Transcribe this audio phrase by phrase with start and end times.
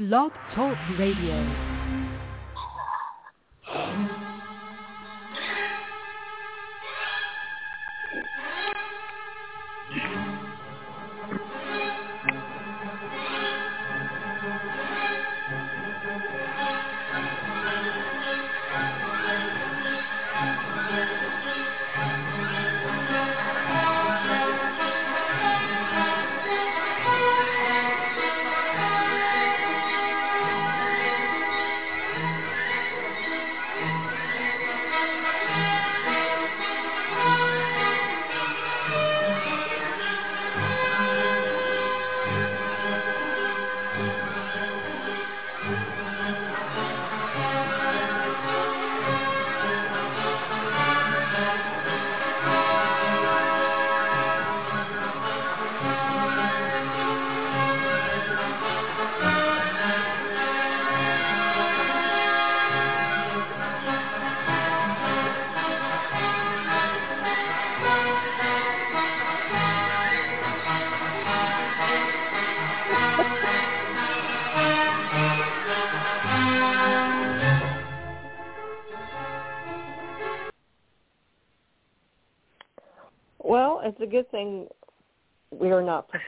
[0.00, 1.69] Blog Talk Radio.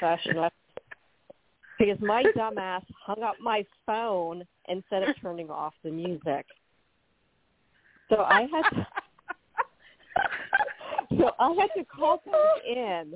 [0.03, 0.51] Professional
[1.79, 6.47] because my dumbass hung up my phone instead of turning off the music.
[8.09, 8.87] So I had to,
[11.19, 13.15] so I had to call back in,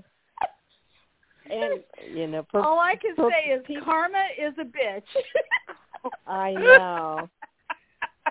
[1.51, 1.81] and
[2.13, 6.11] you know, per, All I can per- say is karma is a bitch.
[6.27, 7.29] I know.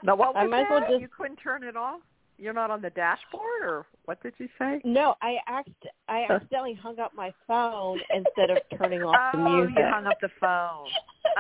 [0.04, 0.90] Now, what was I might as well that?
[0.90, 2.02] just- You couldn't turn it off?
[2.38, 4.82] You're not on the dashboard, or what did you say?
[4.84, 5.70] No, I act
[6.10, 9.76] I accidentally hung up my phone instead of turning off the oh, music.
[9.78, 10.88] you hung up the phone.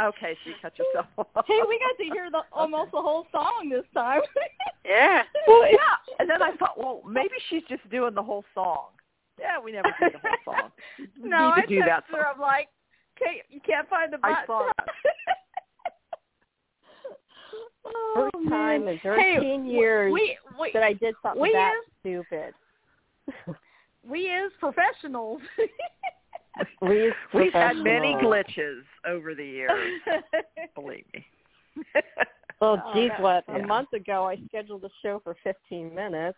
[0.02, 1.46] Okay, so you cut yourself off.
[1.48, 4.22] hey, we got to hear the almost the whole song this time.
[4.88, 5.24] Yeah.
[5.48, 5.80] Well, yeah.
[6.20, 8.90] And then I thought, well, maybe she's just doing the whole song.
[9.40, 10.72] Yeah, we never do the whole song.
[11.20, 12.28] No, I to do that texted her.
[12.28, 12.68] I'm like,
[13.20, 14.36] okay, you can't find the button.
[14.36, 14.88] I saw that.
[17.88, 18.94] oh, First time man.
[18.94, 22.54] in 13 hey, years We we that I did something we that is- stupid.
[24.08, 25.42] we as professionals.
[26.82, 30.00] We We've had many glitches over the years.
[30.74, 31.26] Believe me.
[32.62, 33.46] Well, Oh, geez, what?
[33.46, 33.60] funny.
[33.64, 36.38] A month ago, I scheduled a show for 15 minutes.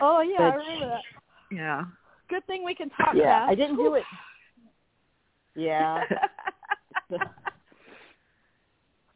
[0.00, 1.00] oh yeah, I remember that.
[1.54, 1.82] yeah.
[2.30, 3.50] Good thing we can talk yeah, fast.
[3.50, 4.04] I didn't do it.
[5.54, 6.04] Yeah.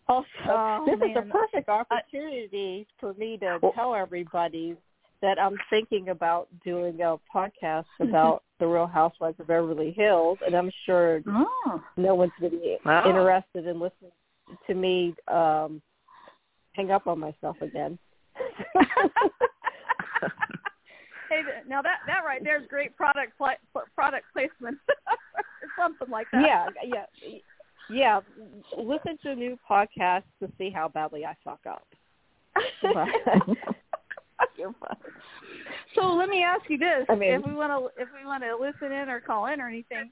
[0.08, 4.76] Also, Oh, this is a perfect opportunity for me to Well- tell everybody
[5.20, 10.54] that I'm thinking about doing a podcast about the Real Housewives of Beverly Hills, and
[10.54, 11.82] I'm sure oh.
[11.96, 13.04] no one's going to be Wow.
[13.08, 14.12] interested in listening
[14.66, 15.82] to me um
[16.72, 17.98] hang up on myself again.
[21.30, 26.26] Hey, now that that right there is great product pl- product placement, or something like
[26.32, 26.42] that.
[26.42, 27.04] yeah, yeah,
[27.90, 28.20] yeah.
[28.76, 31.86] Listen to a new podcast to see how badly I fuck up.
[32.82, 35.00] You're funny.
[35.94, 38.42] So let me ask you this: I mean- if we want to, if we want
[38.44, 40.10] to listen in or call in or anything,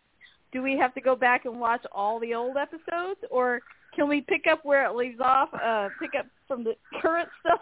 [0.53, 3.60] do we have to go back and watch all the old episodes, or
[3.94, 5.48] can we pick up where it leaves off?
[5.54, 7.60] Uh, pick up from the current stuff.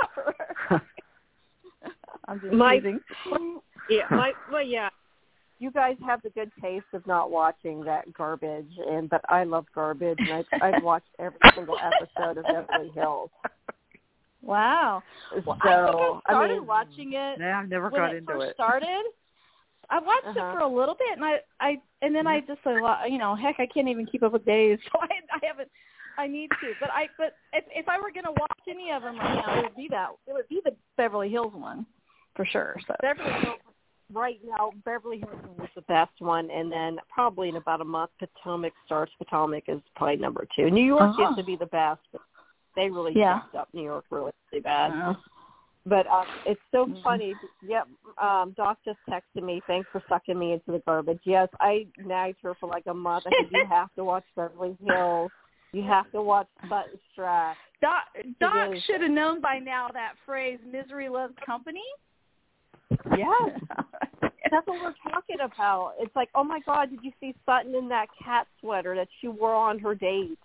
[0.71, 0.83] Or...
[2.29, 3.01] I'm just My- teasing.
[3.91, 4.89] yeah, my well, yeah.
[5.59, 9.67] You guys have the good taste of not watching that garbage, and but I love
[9.75, 13.31] garbage, and I, I've watched every single episode of Beverly Hills.
[14.43, 15.03] Wow.
[15.31, 18.51] So I think I started mean, watching it Yeah, I've never got it into first
[18.51, 18.55] it.
[18.55, 19.05] started.
[19.91, 20.41] I watched Uh-huh.
[20.41, 22.47] it for a little bit, and I, I, and then I Mm-hmm.
[22.53, 25.07] just thought, well, you know, heck, I can't even keep up with days, so I,
[25.33, 25.71] I haven't.
[26.17, 29.19] I need to, but I, but if if I were gonna watch any of them
[29.19, 30.11] right now, it would be that.
[30.29, 31.85] It would be the Beverly Hills one,
[32.37, 32.77] for sure.
[32.87, 33.59] So Beverly Hills
[34.13, 38.11] right now, Beverly Hills is the best one, and then probably in about a month,
[38.19, 39.13] Potomac starts.
[39.19, 40.71] Potomac is probably number two.
[40.71, 41.23] New York Uh-huh.
[41.23, 42.23] used to be the best, but
[42.77, 43.41] they really Yeah.
[43.41, 44.93] fucked up New York really, really bad.
[44.93, 45.15] uh,
[45.87, 47.03] But um, it's so Mhm.
[47.03, 47.37] funny.
[47.61, 49.61] Yep, um, Doc just texted me.
[49.67, 51.21] Thanks for sucking me into the garbage.
[51.25, 53.27] Yes, I nagged her for like a month.
[53.27, 55.31] I said you have to watch Beverly Hills.
[55.73, 57.57] You have to watch Sutton Stracke.
[57.83, 58.05] Doc,
[58.41, 61.85] Doc should have known by now that phrase "misery loves company."
[62.91, 63.61] Yes,
[64.51, 65.95] that's what we're talking about.
[66.01, 69.29] It's like, oh my God, did you see Sutton in that cat sweater that she
[69.29, 70.39] wore on her date?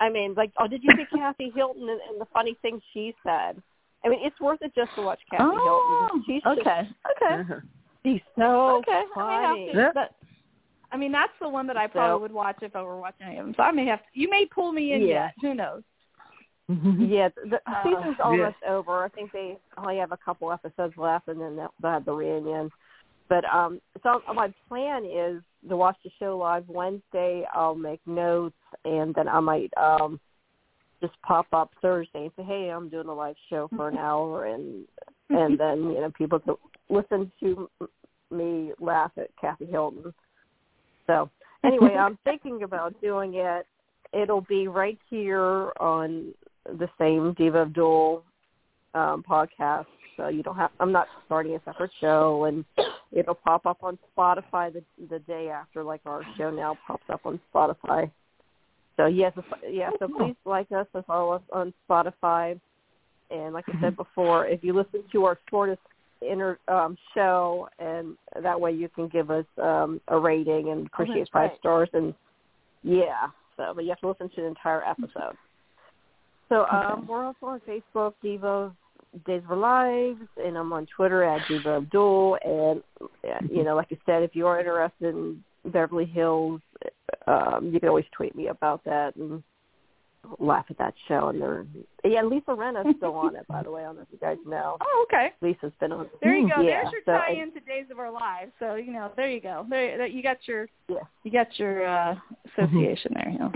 [0.00, 3.14] I mean, like, oh, did you see Kathy Hilton and, and the funny things she
[3.24, 3.60] said?
[4.04, 6.24] I mean, it's worth it just to watch Kathy oh, Hilton.
[6.26, 7.60] She's just, okay, okay, Uh-huh.
[8.04, 9.02] she's so okay.
[9.14, 9.44] funny.
[9.44, 10.14] I mean, but
[10.92, 13.26] I mean, that's the one that I probably So- would watch if I were watching
[13.26, 13.54] any of them.
[13.56, 13.98] So I may have.
[13.98, 15.24] To, you may pull me in Yeah.
[15.24, 15.34] yet.
[15.42, 15.82] Who knows?
[16.68, 18.24] Yeah, the, the Uh, season's yeah.
[18.24, 19.04] almost over.
[19.04, 22.12] I think they only have a couple episodes left, and then they'll, they'll have the
[22.12, 22.70] reunion.
[23.28, 27.44] But um, so my plan is to watch the show live Wednesday.
[27.54, 30.20] I'll make notes, and then I might um
[31.00, 34.46] just pop up Thursday and say, "Hey, I'm doing a live show for an hour,"
[34.46, 34.86] and
[35.30, 36.56] and then you know people can
[36.88, 37.68] listen to
[38.30, 40.12] me laugh at Kathy Hilton.
[41.06, 41.30] So
[41.64, 43.66] anyway, I'm thinking about doing it.
[44.12, 46.32] It'll be right here on
[46.78, 48.22] the same Diva of DOOL
[48.94, 49.86] um, podcast.
[50.16, 50.70] So you don't have.
[50.80, 52.64] I'm not starting a separate show, and
[53.12, 57.20] it'll pop up on Spotify the the day after, like our show now pops up
[57.24, 58.10] on Spotify.
[58.96, 59.32] So yes,
[59.70, 59.90] yeah.
[60.00, 62.58] So please like us and follow us on Spotify.
[63.30, 65.82] And like I said before, if you listen to our shortest
[66.20, 71.20] inter um, show, and that way you can give us um, a rating and appreciate
[71.20, 71.58] that's five right.
[71.60, 71.88] stars.
[71.92, 72.12] And
[72.82, 75.36] yeah, so but you have to listen to the entire episode.
[76.48, 78.74] So um, we're also on Facebook, Diva
[79.26, 82.38] Days of Our Lives, and I'm on Twitter at Diva of DOOL.
[82.44, 86.60] And uh, you know, like I said, if you are interested in Beverly Hills,
[87.26, 89.42] um, you can always tweet me about that and
[90.38, 91.28] laugh at that show.
[91.28, 91.66] And they're
[92.04, 93.82] yeah, Lisa Rinna's still on it, by the way.
[93.82, 94.76] I don't know if you guys know.
[94.90, 95.28] Oh, okay.
[95.40, 96.06] Lisa's been on.
[96.22, 96.60] There you go.
[96.62, 98.52] Yeah, There's your so tie it- in to Days of Our Lives.
[98.58, 99.66] So you know, there you go.
[99.68, 100.96] There, there you got your Yeah.
[101.24, 102.14] you got your uh
[102.56, 103.30] association there.
[103.30, 103.52] You know,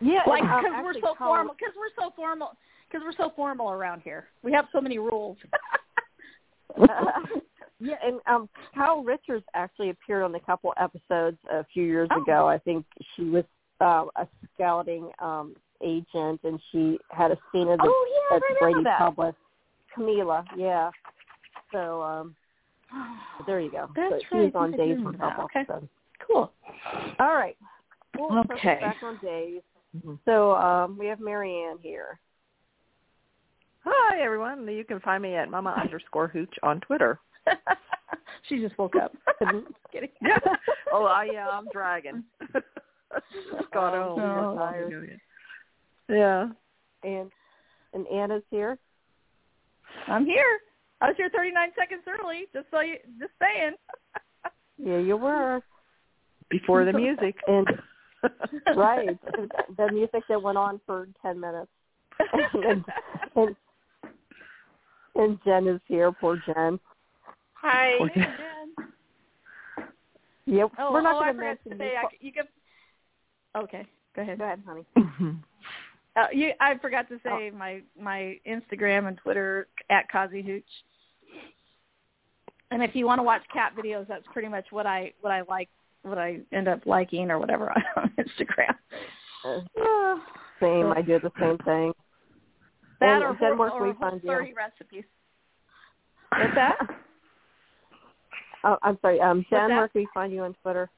[0.00, 1.54] Yeah, like um, because we're so formal.
[1.58, 2.52] Because we're so formal.
[2.88, 4.28] Because we're so formal around here.
[4.42, 5.36] We have so many rules.
[7.80, 12.22] yeah, and um Kyle Richards actually appeared on a couple episodes a few years Oh.
[12.22, 12.46] ago.
[12.48, 12.84] I think
[13.14, 13.44] she was
[13.80, 18.42] uh, a scouting um agent, and she had a scene at the oh yeah, at
[18.42, 18.98] I the remember Brady that.
[18.98, 19.34] Public.
[19.96, 20.90] Camila, yeah.
[21.72, 22.36] So um
[23.46, 23.88] there you go.
[23.96, 25.60] That's so she right, was on Days for couple Okay.
[25.60, 25.88] episodes.
[26.26, 26.52] Cool.
[27.20, 27.56] All right.
[28.18, 28.78] Well, so Okay.
[28.80, 29.62] back on Days.
[29.96, 30.18] Mhm.
[30.24, 32.18] So um we have Marianne here.
[33.84, 34.66] Hi everyone.
[34.68, 37.18] You can find me at mama underscore hooch on Twitter.
[38.48, 39.12] she just woke up.
[39.92, 40.10] Kidding.
[40.20, 40.38] Yeah.
[40.92, 42.24] oh, I yeah, I'm dragging.
[42.52, 44.18] Just got Oh, home.
[44.20, 45.20] you're not long tired.
[46.08, 46.48] Yeah.
[47.04, 47.30] and
[47.92, 48.78] and Anna's here.
[50.08, 50.58] I'm here.
[51.00, 52.46] I was here 39 seconds early.
[52.52, 53.74] Just so you, just saying.
[54.78, 55.62] Yeah, you were.
[56.50, 57.36] Before the music.
[57.46, 57.66] And
[58.76, 59.18] right,
[59.76, 61.70] the music that went on for ten minutes.
[62.54, 62.84] and,
[63.36, 63.56] and
[65.14, 66.12] and Jen is here.
[66.12, 66.78] Poor Jen.
[67.54, 67.94] Hi.
[67.98, 68.26] Poor Jen.
[70.46, 70.70] Yep.
[70.78, 71.96] Oh, we're not oh, I going to forgot mention to say, you.
[71.96, 72.44] I, you can.
[73.56, 74.38] Okay, go ahead.
[74.38, 74.86] Go ahead, honey.
[76.16, 80.64] Uh, you, I forgot to say my my Instagram and Twitter at Kazi Hooch.
[82.70, 85.42] And if you want to watch cat videos, that's pretty much what I what I
[85.42, 85.68] like,
[86.06, 88.74] what I end up liking or whatever on Instagram.
[89.44, 90.16] Uh,
[90.60, 90.92] same.
[90.92, 91.92] I do the same thing.
[93.00, 94.28] That And or, Jen, hor- where can or find you?
[94.30, 95.04] thirty recipes.
[96.36, 96.76] What's that?
[98.64, 99.20] Oh, I'm sorry.
[99.20, 99.76] Um, What's Jen, that?
[99.76, 100.90] where can we find you on Twitter?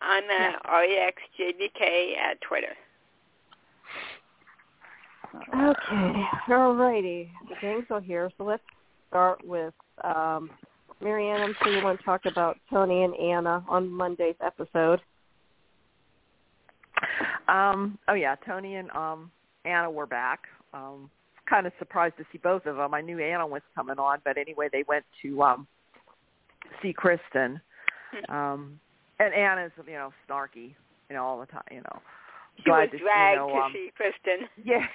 [0.00, 2.74] I'm uh, REXJDK at Twitter.
[5.54, 6.22] Okay.
[6.48, 7.30] All righty.
[7.48, 8.30] The gang's all here.
[8.36, 8.62] So let's
[9.08, 10.50] start with um,
[11.00, 11.40] Marianne.
[11.40, 15.00] I'm sure you want to talk about Tony and Anna on Monday's episode.
[17.48, 19.30] Um, oh yeah, Tony and um
[19.64, 20.40] Anna were back.
[20.72, 21.10] Um
[21.48, 22.94] kind of surprised to see both of them.
[22.94, 25.66] I knew Anna was coming on, but anyway, they went to um
[26.82, 27.60] see Kristen.
[28.28, 28.78] Um
[29.18, 30.74] and Anna's, you know, snarky,
[31.08, 32.00] you know, all the time, you know.
[32.62, 34.48] She was Glad to, dragged you know, to um, see Kristen.
[34.64, 34.86] Yeah.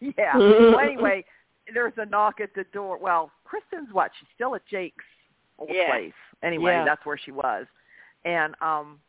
[0.00, 0.36] Yeah.
[0.36, 1.24] well, anyway,
[1.72, 2.98] there's a knock at the door.
[2.98, 4.10] Well, Kristen's what?
[4.18, 5.04] She's still at Jake's
[5.62, 5.88] old Yeah.
[5.88, 6.14] place.
[6.42, 6.84] Anyway, Yeah.
[6.84, 7.66] that's where she was.
[8.24, 9.00] And um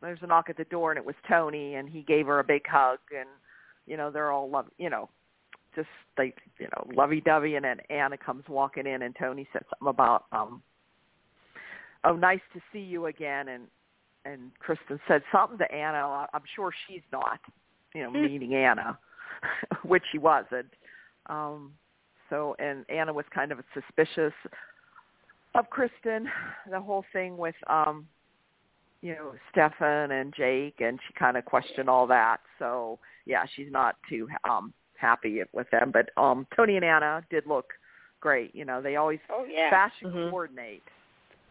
[0.00, 2.44] there's a knock at the door and it was Tony and he gave her a
[2.44, 3.28] big hug and
[3.86, 5.08] you know, they're all love you know,
[5.74, 9.62] just like, you know, lovey dovey and then Anna comes walking in and Tony said
[9.70, 10.62] something about um
[12.04, 13.68] oh nice to see you again and
[14.24, 16.26] and Kristen said something to Anna.
[16.32, 17.40] I'm sure she's not,
[17.94, 18.98] you know, meeting Anna,
[19.84, 20.72] which she wasn't.
[21.26, 21.72] Um,
[22.30, 24.32] so, and Anna was kind of suspicious
[25.54, 26.28] of Kristen,
[26.70, 28.06] the whole thing with, um,
[29.02, 32.38] you know, Stefan and Jake, and she kind of questioned all that.
[32.58, 35.92] So, yeah, she's not too um, happy with them.
[35.92, 37.66] But um, Tony and Anna did look
[38.20, 38.54] great.
[38.54, 39.70] You know, they always Oh yeah.
[39.70, 40.30] fashion Mhm.
[40.30, 40.82] coordinate.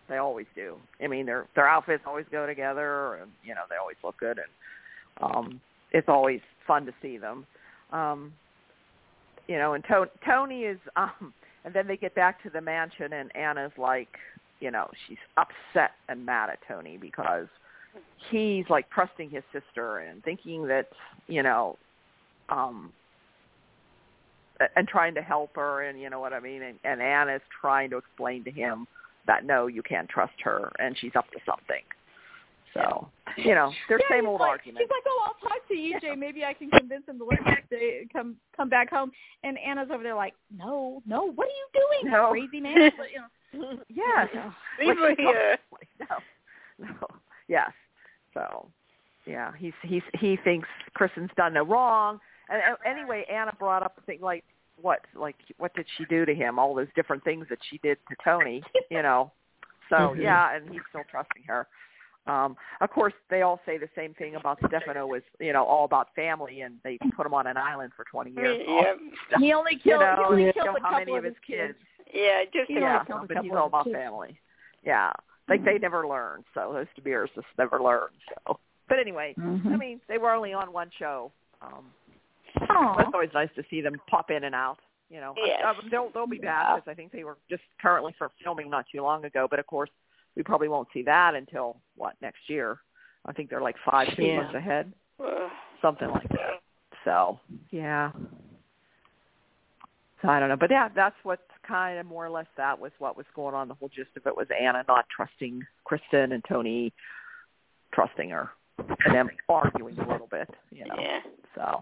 [0.10, 0.78] They always do.
[1.02, 4.38] I mean, their their outfits always go together, and you know they always look good,
[4.38, 7.46] and um, it's always fun to see them.
[7.92, 8.34] Um,
[9.48, 11.34] you know, and to- Tony is, um,
[11.66, 14.10] and then they get back to the mansion, and Anna's like,
[14.60, 17.48] you know, she's upset and mad at Tony because
[18.30, 20.88] he's like trusting his sister and thinking that
[21.28, 21.78] you know
[22.50, 22.92] um
[24.76, 26.62] and trying to help her and you know what I mean?
[26.62, 28.88] And, and Anna's trying to explain to him
[29.28, 31.84] that no you can't trust her and she's up to something
[32.74, 35.74] so you know their yeah, same old like, argument She's like, "Oh, I'll talk to
[35.74, 36.18] EJ.
[36.18, 39.12] Maybe I can convince him to let me stay, come come back home."
[39.44, 42.30] And Anna's over there like, "No, no, what are you doing, No.
[42.32, 44.28] crazy man?" But, you know, yes.
[44.80, 45.58] Leave her here.
[46.00, 46.88] no.
[46.88, 47.08] No.
[47.48, 47.72] Yes.
[48.34, 48.68] So
[49.26, 52.20] yeah he's he's he thinks Kristen's done no wrong.
[52.50, 54.44] And uh, anyway Anna brought up the thing like
[54.82, 56.60] what like what did she do to him?
[56.60, 59.32] All those different things that she did to Tony you know?
[59.90, 60.22] So Mhm.
[60.22, 61.68] yeah and he's still trusting her
[62.26, 65.86] um of course they all say the same thing about Stefano was you know all
[65.86, 68.94] about family and they put him on an island for 20 years Yeah,
[69.40, 71.24] he only you killed know, he only you killed know a how couple many of
[71.26, 71.74] his kids.
[71.78, 71.78] kids
[72.14, 73.96] yeah, just He only yeah, killed a but couple he's of all about kids.
[73.96, 74.38] family.
[74.84, 75.12] Yeah,
[75.50, 75.82] like they Mhm.
[75.82, 76.44] never learn.
[76.54, 78.10] So those DiMeras just never learn.
[78.46, 79.80] So, but anyway, I Mhm.
[79.80, 81.32] mean, they were only on one show.
[81.62, 81.92] Um,
[82.70, 82.96] Aw.
[82.98, 84.78] that's always nice to see them pop in and out.
[85.10, 85.64] You know, Yes.
[85.64, 86.76] Uh, they'll they'll be back Yeah.
[86.76, 89.48] because I think they were just currently for filming not too long ago.
[89.50, 89.90] But of course,
[90.36, 92.80] we probably won't see that until what next year.
[93.26, 94.38] I think they're like five six Yeah.
[94.38, 94.92] months ahead,
[95.82, 96.62] something like that.
[97.06, 97.40] So
[97.72, 98.12] yeah.
[100.22, 102.92] So I don't know, but yeah, that's what kind of more or less that was
[103.00, 103.68] what was going on.
[103.68, 106.94] The whole gist of it was Anna not trusting Kristen and Tony
[107.94, 108.50] trusting her,
[109.06, 110.96] and them arguing a little bit, you know.
[110.98, 111.20] Yeah.
[111.56, 111.82] So,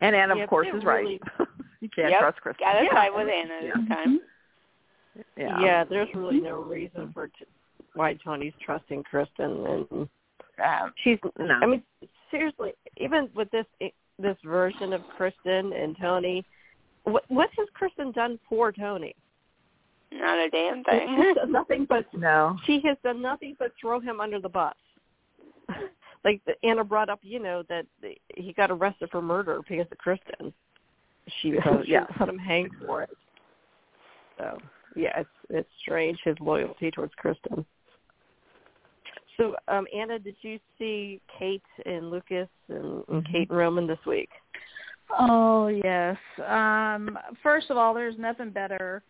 [0.00, 1.48] and Anna, Yeah, of course, is really- right.
[1.80, 2.20] you can't Yep.
[2.20, 2.64] trust Kristen.
[2.64, 2.92] Got to Yeah.
[2.94, 3.70] side with Anna Yeah.
[3.74, 4.08] this time.
[4.08, 4.16] Mm-hmm.
[5.36, 5.60] Yeah.
[5.60, 7.44] Yeah, there's really no reason for t-
[7.94, 10.08] why Tony's trusting Kristen, and
[10.64, 11.18] Um, she's.
[11.38, 11.54] No.
[11.62, 11.82] I mean,
[12.30, 13.66] seriously, even with this
[14.18, 16.44] this version of Kristen and Tony,
[17.04, 19.14] what what has Kristen done for Tony?
[20.10, 21.34] not a damn She's thing.
[21.34, 22.56] done nothing but No.
[22.64, 24.74] she has done nothing but throw him under the bus.
[26.24, 29.86] like the, Anna brought up, you know, that the, he got arrested for murder because
[29.92, 30.52] of Kristen.
[31.42, 32.06] She, Because- she yeah.
[32.18, 33.10] let him hang for it.
[34.38, 34.56] So
[34.98, 37.64] yeah, it's it's strange his loyalty towards Kristen.
[39.36, 44.04] So, um, Anna, did you see Kate and Lucas and, and Kate and Roman this
[44.06, 44.30] week?
[45.18, 46.16] Oh yes.
[46.46, 49.02] Um first of all, there's nothing better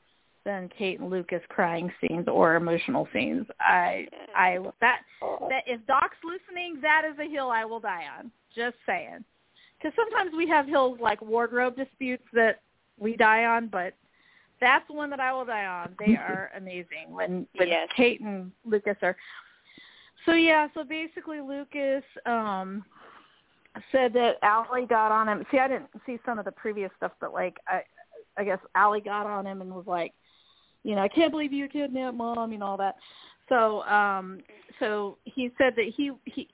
[0.44, 3.46] than Kate and Lucas crying scenes or emotional scenes.
[3.58, 8.30] I I that that if Doc's listening, that is a hill I will die on.
[8.54, 9.24] Just saying.
[9.78, 12.60] Because sometimes we have hills like wardrobe disputes that
[12.98, 13.94] we die on, but
[14.60, 15.94] that's one that I will die on.
[15.98, 17.88] They are amazing when when Yes.
[17.96, 19.16] Kate and Lucas are.
[20.26, 22.84] So yeah, so basically Lucas um
[23.92, 25.44] said that Allie got on him.
[25.50, 27.82] See, I didn't see some of the previous stuff, but like I,
[28.36, 30.12] I guess Allie got on him and was like,
[30.84, 32.96] you know, I can't believe you kidnapped mom and all that.
[33.48, 34.40] So, um,
[34.78, 36.48] so he said that he he.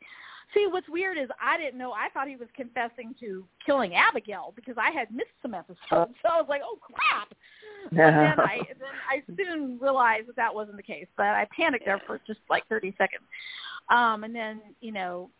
[0.52, 1.92] See, what's weird is I didn't know.
[1.92, 5.80] I thought he was confessing to killing Abigail because I had missed some episodes.
[6.22, 6.98] So I was like, oh crap.
[7.96, 11.06] But then I then I soon realized that that wasn't the case.
[11.16, 13.24] But I panicked there for just like 30 seconds.
[13.88, 15.30] Um, and then you know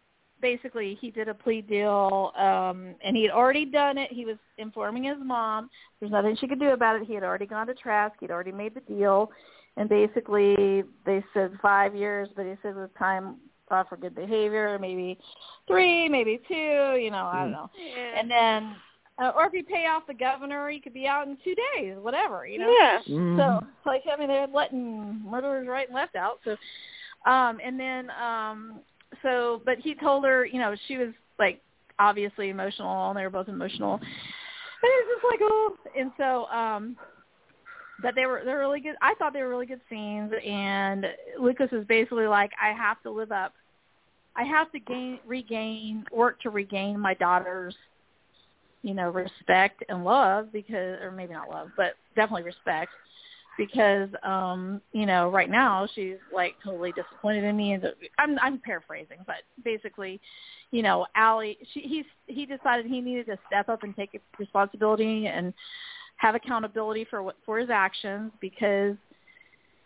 [0.41, 4.13] basically he did a plea deal um and he had already done it.
[4.13, 5.71] He was informing his mom.
[6.01, 7.07] There's nothing she could do about it.
[7.07, 8.15] He had already gone to Trask.
[8.21, 9.31] He'd already made the deal.
[9.77, 13.37] And basically they said five years but he said with time
[13.71, 15.19] off for good behavior maybe
[15.67, 17.71] three maybe two you know i don't know.
[17.75, 18.21] Yeah.
[18.21, 18.77] and then
[19.23, 21.97] uh, or if you pay off the governor he could be out in two days
[22.01, 22.99] whatever you know yeah.
[23.09, 23.39] Mm-hmm.
[23.39, 26.41] so like I mean they're letting murderers right and left out.
[26.45, 26.57] So
[27.31, 28.81] um and then um
[29.23, 31.61] so but he told her, you know, she was like
[31.99, 33.95] obviously emotional and they were both emotional.
[33.95, 34.03] And
[34.83, 36.97] it was just like, oh and so um
[38.03, 41.07] but they were they're really good I thought they were really good scenes and
[41.41, 43.55] Lucas is basically like, I have to live up
[44.37, 47.77] I have to gain regain work to regain my daughter's
[48.85, 52.91] you know, respect and love because or maybe not love, but definitely respect
[53.57, 57.73] because um, you know, right now she's like totally disappointed in me.
[57.73, 57.87] And
[58.19, 60.21] I'm I'm paraphrasing, but basically,
[60.71, 65.29] you know, Allie she he's he decided he needed to step up and take responsibility
[65.29, 65.55] and
[66.17, 68.97] have accountability for what for his actions because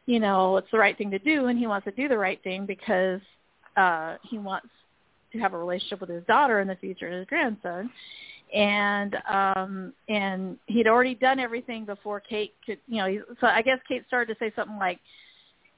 [0.07, 2.43] you know, it's the right thing to do and he wants to do the right
[2.43, 3.21] thing because
[3.77, 4.67] uh he wants
[5.33, 7.91] to have a relationship with his daughter in the future, and his grandson
[8.55, 13.79] and um and he'd already done everything before Kate could you know so I guess
[13.89, 14.99] Kate started to say something like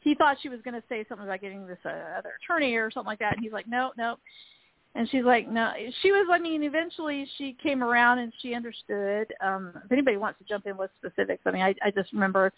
[0.00, 2.90] he thought she was going to say something about getting this uh, other attorney or
[2.90, 4.16] something like that and he's like no no.
[4.94, 5.72] And she's like no
[6.02, 10.38] she was I mean eventually she came around and she understood um if anybody wants
[10.38, 12.52] to jump in with specifics I mean I I just remember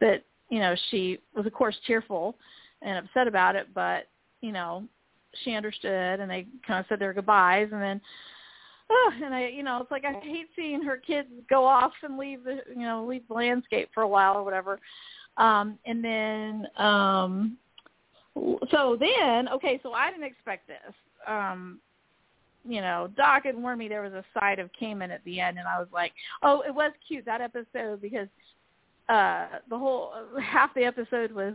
[0.00, 2.36] that you know she was of course tearful
[2.82, 4.08] and upset about it but
[4.42, 4.84] you know,
[5.42, 8.00] she understood and they kind of said their goodbyes and then
[8.92, 12.18] oh, and I you know, it's like I hate seeing her kids go off and
[12.18, 14.78] leave the you know, leave the landscape for a while or whatever.
[15.36, 17.56] Um and then um
[18.70, 20.94] so then okay, so I didn't expect this.
[21.26, 21.80] Um
[22.64, 25.58] you know, Doc had warned me there was a side of Kaman at the end,
[25.58, 26.12] and I was like,
[26.44, 28.28] oh, it was cute that episode because
[29.08, 31.54] uh the whole half the episode was,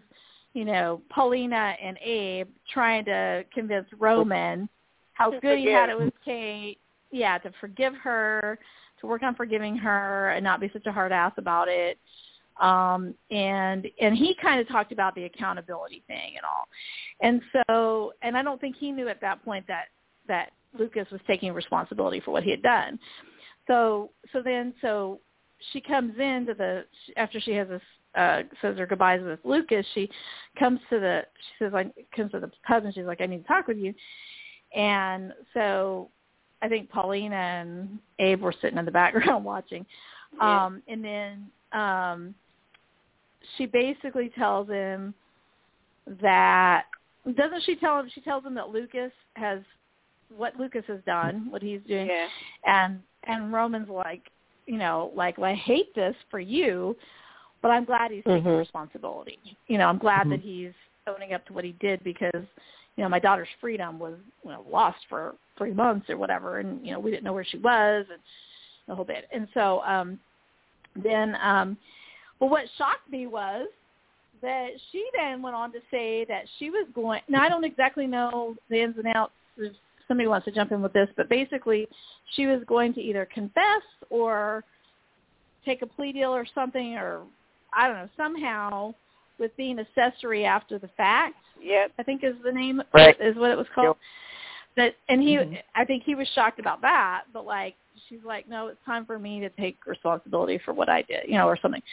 [0.54, 4.68] you know, Paulina and Abe trying to convince Roman
[5.14, 6.78] how good he had it with Kate.
[7.12, 8.60] Yeah, to forgive her,
[9.02, 11.98] to work on forgiving her, and not be such a hard ass about it.
[12.60, 16.68] Um, and and he kind of talked about the accountability thing and all.
[17.22, 19.86] And so, and I don't think he knew at that point that
[20.28, 23.00] that Lucas was taking responsibility for what he had done.
[23.68, 25.20] So so then so
[25.72, 26.86] she comes into the
[27.16, 27.82] after she has this
[28.16, 30.10] uh says her goodbyes with Lucas, she
[30.58, 33.42] comes to the she says like comes to the pub and she's like, I need
[33.44, 33.94] to talk with you.
[34.76, 36.10] And so
[36.62, 39.86] I think Pauline and Abe were sitting in the background watching.
[40.42, 40.66] Yeah.
[40.66, 42.36] Um and then um
[43.58, 45.14] she basically tells him
[46.22, 46.86] that
[47.36, 49.60] doesn't she tell him she tells him that Lucas has
[50.36, 52.28] what Lucas has done, what he's doing Yeah.
[52.66, 54.24] and and Roman's like,
[54.68, 56.96] you know, like, well, I hate this for you,
[57.62, 58.60] but I'm glad he's taking Mhm.
[58.60, 59.40] responsibility.
[59.68, 60.30] You know, I'm glad Mhm.
[60.32, 60.74] that he's
[61.08, 62.46] owning up to what he did because,
[62.96, 66.86] you know, my daughter's freedom was you know, lost for three months or whatever, and
[66.86, 68.20] you know, we didn't know where she was and
[68.88, 69.28] the whole bit.
[69.32, 70.20] And so um
[70.96, 71.78] then um
[72.40, 73.68] well what shocked me was
[74.42, 78.08] that she then went on to say that she was going now I don't exactly
[78.08, 79.74] know the ins and outs if
[80.08, 81.88] somebody wants to jump in with this, but basically
[82.36, 84.64] she was going to either confess or
[85.66, 87.24] take a plea deal or something or
[87.74, 88.94] I don't know, somehow
[89.38, 91.92] with being accessory after the fact, Yep.
[92.00, 93.20] I think is the name Right.
[93.20, 93.98] is what it was called.
[94.78, 95.62] That and he Mhm.
[95.76, 97.76] I think he was shocked about that, but like
[98.08, 101.34] she's like, No, it's time for me to take responsibility for what I did, you
[101.34, 101.84] know, or something.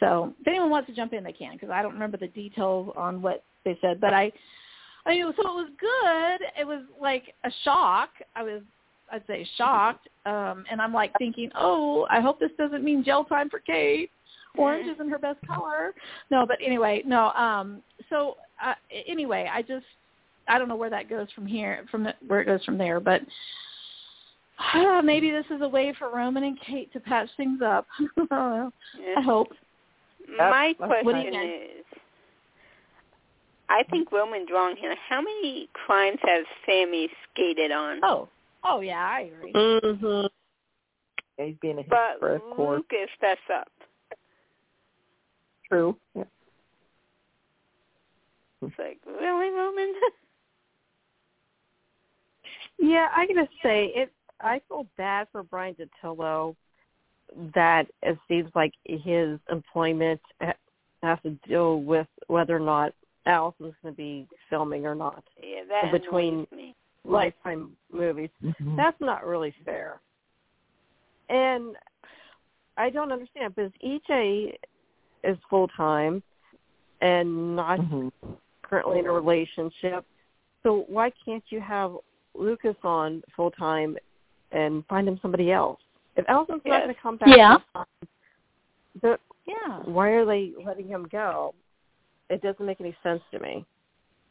[0.00, 2.92] So if anyone wants to jump in, they can because I don't remember the details
[2.96, 4.00] on what they said.
[4.00, 4.32] But I,
[5.06, 6.46] I mean, so it was good.
[6.60, 8.10] It was like a shock.
[8.34, 8.62] I was,
[9.10, 10.08] I'd say, shocked.
[10.26, 14.10] Um, and I'm like thinking, oh, I hope this doesn't mean jail time for Kate.
[14.56, 15.94] Orange isn't her best color.
[16.30, 17.30] No, but anyway, no.
[17.30, 18.74] Um, so uh,
[19.08, 19.86] anyway, I just,
[20.48, 23.00] I don't know where that goes from here, from the, where it goes from there,
[23.00, 23.22] but.
[24.72, 27.86] Uh, maybe this is a way for Roman and Kate to patch things up.
[28.30, 28.68] I.
[29.00, 29.14] Yeah.
[29.18, 29.48] I hope.
[30.38, 31.84] My What do you question is,
[33.68, 34.94] I think Roman's wrong here.
[35.08, 38.00] How many crimes has Sammy skated on?
[38.02, 38.28] Oh,
[38.62, 39.52] oh yeah, I agree.
[39.52, 40.26] Mm-hmm.
[41.38, 42.82] Yeah, he's being a but hypocrite, of course.
[42.92, 43.68] Lucas fess up.
[45.68, 45.96] True.
[46.14, 46.24] Yeah.
[48.62, 49.94] It's like, really, Roman?
[52.78, 54.12] Yeah, I gotta say it.
[54.40, 56.54] I feel bad for Bryan Dattilo
[57.54, 60.20] that it seems like his employment
[61.02, 62.92] has to deal with whether or not
[63.26, 65.24] Alison's going to be filming or not.
[65.42, 66.74] yeah, that Between- me.
[67.06, 68.30] Lifetime movies.
[68.42, 68.76] Mhm.
[68.76, 70.00] That's not really fair.
[71.28, 71.76] And
[72.78, 74.56] I don't understand because EJ
[75.22, 76.22] is full time
[77.02, 78.10] and not Mhm.
[78.62, 80.06] currently in a relationship.
[80.62, 81.94] So why can't you have
[82.34, 83.96] Lucas on full time
[84.52, 85.80] and find him somebody else?
[86.16, 87.58] If Alison's not going to come back, Yeah.
[87.72, 88.08] full-time,
[89.02, 89.80] the, Yeah.
[89.84, 91.54] why are they letting him go?
[92.30, 93.64] It doesn't make any sense to me.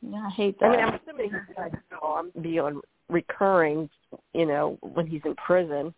[0.01, 0.67] Yeah, I hate that.
[0.67, 3.89] I mean, I'm assuming he's going to be on recurring,
[4.33, 5.93] you know, when he's in prison.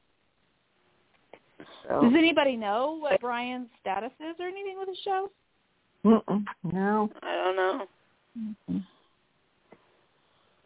[1.87, 2.01] So.
[2.01, 5.31] Does anybody know what Bryan's status is or anything with the show?
[6.03, 6.45] Mm-mm.
[6.63, 7.09] No.
[7.21, 8.81] I don't know.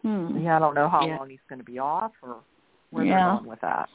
[0.01, 0.37] Hmm.
[0.39, 1.17] Yeah, I don't know how Yeah.
[1.17, 2.37] long he's going to be off or
[2.91, 3.19] where Yeah.
[3.19, 3.89] they're going with that.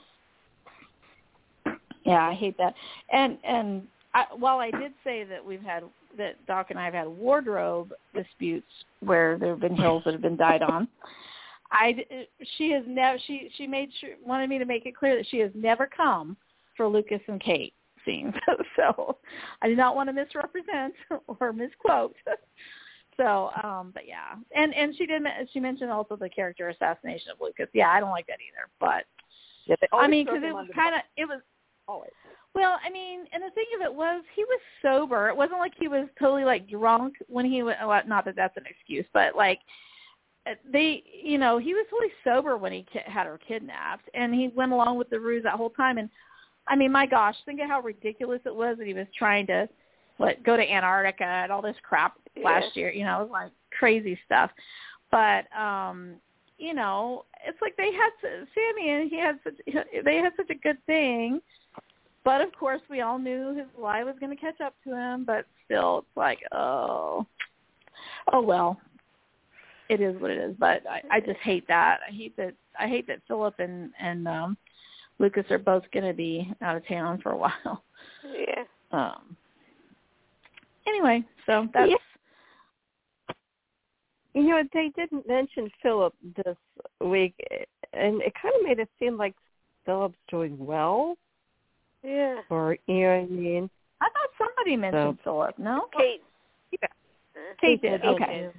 [2.05, 2.75] Yeah, I hate that.
[3.11, 5.85] And and I, while I did say that we've had
[6.17, 10.23] that Doc and I have had wardrobe disputes where there have been hills that have
[10.23, 10.87] been died on,
[11.73, 12.05] I
[12.57, 15.39] she has never she she made sure wanted me to make it clear that she
[15.39, 16.37] has never come
[16.77, 17.73] for Lucas and Kate
[18.05, 18.35] scenes.
[18.77, 19.17] so
[19.63, 20.95] I do not want to misrepresent
[21.41, 22.15] or misquote.
[23.17, 25.23] So, um, but yeah, and and she did.
[25.53, 27.69] She mentioned also the character assassination of Lucas.
[27.73, 28.69] Yeah, I don't like that either.
[28.81, 29.05] But
[29.67, 31.41] Yeah, I mean, because it was kind of it was
[31.87, 32.11] always.
[32.55, 35.29] well, I mean, and the thing of it was he was sober.
[35.29, 37.79] It wasn't like he was totally like drunk when he went.
[37.81, 39.61] Well, not that that's an excuse, but like
[40.47, 44.49] uh, they, you know, he was totally sober when he had her kidnapped, and he
[44.49, 45.99] went along with the ruse that whole time.
[45.99, 46.11] And
[46.67, 49.69] I mean, my gosh, think of how ridiculous it was that he was trying to
[50.17, 52.45] what go to Antarctica and all this crap Yeah.
[52.45, 52.93] last year.
[52.93, 54.51] You know, it was like crazy stuff.
[55.11, 56.17] but um
[56.57, 58.11] you know, it's like they had
[58.55, 59.55] Sammy and he had such
[60.05, 61.41] they had such a good thing.
[62.25, 65.25] But of course, we all knew his lie was going to catch up to him.
[65.27, 67.27] But still, it's like, oh,
[68.33, 68.81] oh well,
[69.91, 70.57] it is what it is.
[70.59, 72.01] But I, I just hate that.
[72.09, 72.55] I hate that.
[72.79, 74.57] I hate that Philip and and um
[75.19, 77.85] Lucas are both going to be out of town for a while.
[78.25, 78.65] Yeah.
[78.91, 79.37] Um.
[80.87, 81.97] Anyway, so that's Yeah.
[84.35, 86.13] You know, they didn't mention Philip
[86.45, 86.57] this
[87.01, 87.35] week,
[87.93, 89.35] and it kind of made it seem like
[89.87, 91.17] Philip's doing well,
[92.03, 92.41] Yeah.
[92.51, 93.71] or you know what I mean?
[94.01, 95.57] I thought somebody mentioned Philip.
[95.59, 96.23] No, Kate.
[96.73, 96.89] Yeah.
[97.61, 98.05] Kate did.
[98.05, 98.51] Okay.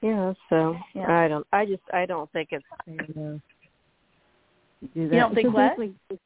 [0.00, 1.10] Yeah, so Yeah.
[1.22, 1.46] I don't.
[1.52, 3.40] I just I don't think it's fair to
[4.94, 5.14] do that.
[5.14, 6.18] You don't think Because what?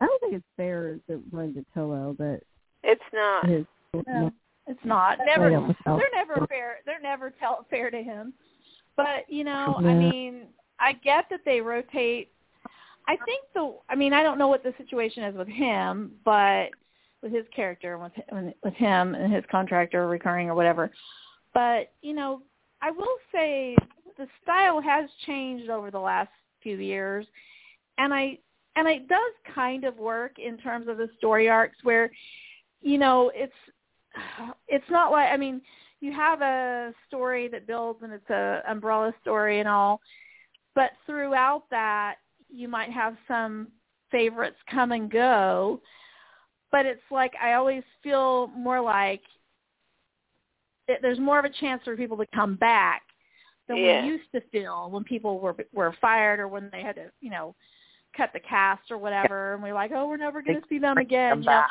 [0.00, 2.42] I don't think it's fair to run to Tolo that
[2.82, 3.48] It's not.
[3.48, 3.64] his
[4.06, 4.30] No,
[4.66, 5.18] it's not.
[5.24, 5.50] Never.
[5.50, 6.76] They're never fair.
[6.86, 8.32] They're never tell, fair to him.
[8.96, 10.46] But you know, I mean,
[10.78, 12.30] I get that they rotate.
[13.06, 13.76] I think the.
[13.88, 16.68] I mean, I don't know what the situation is with him, but
[17.22, 18.12] with his character, with
[18.62, 20.90] with him and his contractor recurring or whatever.
[21.52, 22.42] But you know,
[22.80, 23.76] I will say
[24.16, 26.30] the style has changed over the last
[26.62, 27.26] few years,
[27.98, 28.38] and I
[28.76, 32.10] and it does kind of work in terms of the story arcs where,
[32.82, 33.52] you know, it's
[34.68, 35.60] it's not like I mean,
[36.00, 40.00] you have a story that builds and it's a umbrella story and all,
[40.74, 42.16] but throughout that
[42.50, 43.68] you might have some
[44.10, 45.80] favorites come and go,
[46.70, 49.22] but it's like I always feel more like
[50.86, 53.02] that there's more of a chance for people to come back
[53.66, 54.02] than Yeah.
[54.02, 57.30] we used to feel when people were were fired or when they had to, you
[57.30, 57.54] know,
[58.16, 61.38] cut the cast or whatever and we're like, Oh, we're never gonna see them again.
[61.38, 61.64] you know?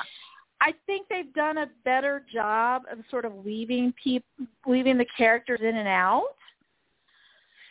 [0.65, 4.23] I think they've done a better job of sort of weaving peop
[4.65, 6.23] weaving the characters in and out.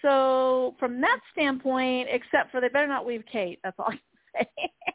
[0.02, 3.60] So from that standpoint, except for they better not weave Kate.
[3.64, 4.44] That's all I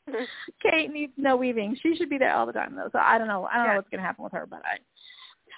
[0.05, 0.27] can say.
[0.61, 1.77] Kate needs no weaving.
[1.81, 2.89] She should be there all the time though.
[2.91, 3.47] So I don't know.
[3.51, 4.77] I don't know what's going to happen with her, but I.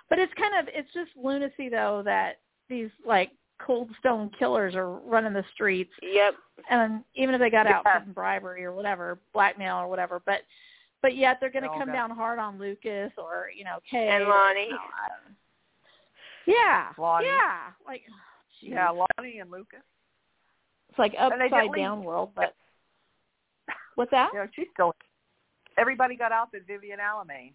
[0.09, 4.93] But it's kind of it's just lunacy though that these like cold stone killers are
[4.99, 6.33] running the streets Yep.
[6.69, 7.99] and even if they got out Yeah.
[7.99, 10.41] for some bribery or whatever, blackmail or whatever, but
[11.01, 14.25] but yet they're going to come down hard on Lucas or you know Kay And
[14.25, 14.69] Lonnie.
[14.69, 15.35] No, I don't know.
[16.45, 17.27] Yeah, Lonnie.
[17.27, 18.01] yeah, like
[18.59, 18.71] geez.
[18.71, 19.79] Yeah, Lonnie and Lucas.
[20.89, 22.31] it's like upside didn't leave- down world.
[22.35, 22.53] But
[23.95, 24.29] what's that?
[24.33, 24.93] You know, she's still.
[25.77, 27.51] Everybody got out but Vivian Alamain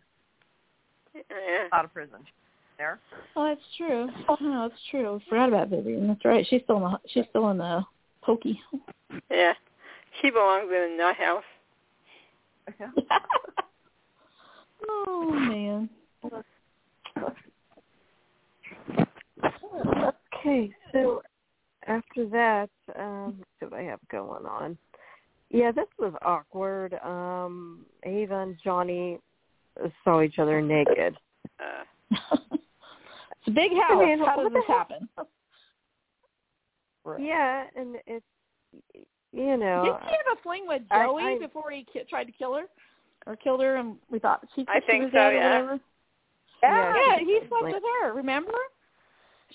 [1.14, 1.20] Yeah.
[1.30, 1.74] Mm-hmm.
[1.74, 2.20] out of prison.
[2.78, 2.98] There.
[3.36, 4.08] Oh, that's true.
[4.28, 5.20] Oh, no, that's true.
[5.28, 6.08] Forgot about Vivian.
[6.08, 6.44] That's right.
[6.48, 7.84] She's still in the she's still in the
[8.22, 8.60] pokey.
[9.30, 9.52] Yeah.
[10.20, 11.44] She belongs in a nut house.
[14.88, 15.88] Oh man.
[20.44, 21.22] Okay, so
[21.86, 24.76] after that, um, what do I have going on?
[25.50, 26.94] Yeah, this was awkward.
[27.02, 29.18] Um, Ava and Johnny
[30.02, 31.16] saw each other naked.
[31.60, 31.84] Uh,
[32.42, 33.92] it's a big house.
[33.92, 35.08] I mean, How does this happen?
[37.04, 37.20] Right.
[37.22, 38.24] Yeah, and it's
[39.34, 42.32] you know, Didn't he have a fling with Joey I- before he ki- tried to
[42.32, 42.64] kill her,
[43.26, 45.38] or killed her, and we thought she, I she think was so, dead yeah.
[45.58, 45.80] or whatever?
[46.62, 48.12] Yeah, Yeah, he slept like- with her.
[48.12, 48.52] Remember?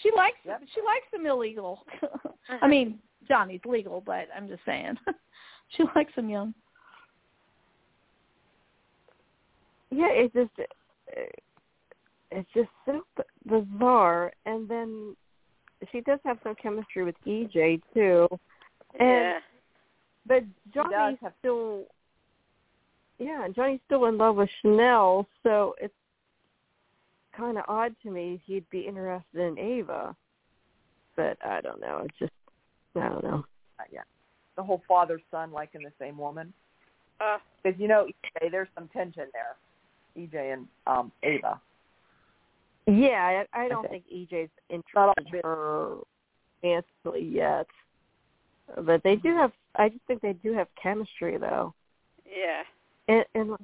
[0.04, 0.62] She likes Yep.
[0.74, 1.86] she likes them illegal.
[2.50, 2.70] I mm-hmm.
[2.70, 4.98] mean, Johnny's legal, but I'm just saying,
[5.78, 6.54] she likes them young.
[9.92, 11.22] yeah, it's just uh,
[12.32, 14.32] it's just so b- bizarre.
[14.46, 15.16] And then
[15.92, 18.28] she does have some chemistry with EJ too.
[19.00, 19.40] And yeah.
[20.26, 21.86] But Johnny's still,
[23.18, 25.94] yeah, Johnny's still in love with Chanel, so it's
[27.36, 30.16] kind of odd to me he'd be interested in Ava.
[31.16, 32.04] But I don't know.
[32.06, 32.32] It's just,
[32.96, 33.44] I don't know.
[33.80, 34.02] Uh, yeah.
[34.56, 36.54] The whole father son liking the same woman.
[37.20, 39.56] Uh, Because you know, EJ, there's some tension there.
[40.18, 41.60] EJ and um Ava.
[42.88, 44.04] Yeah, I, I don't Okay.
[44.10, 45.98] think EJ's interested in her
[47.18, 47.68] yet.
[48.84, 51.74] But they do have, I just think they do have chemistry though.
[52.26, 52.64] yeah.
[53.08, 53.58] And, and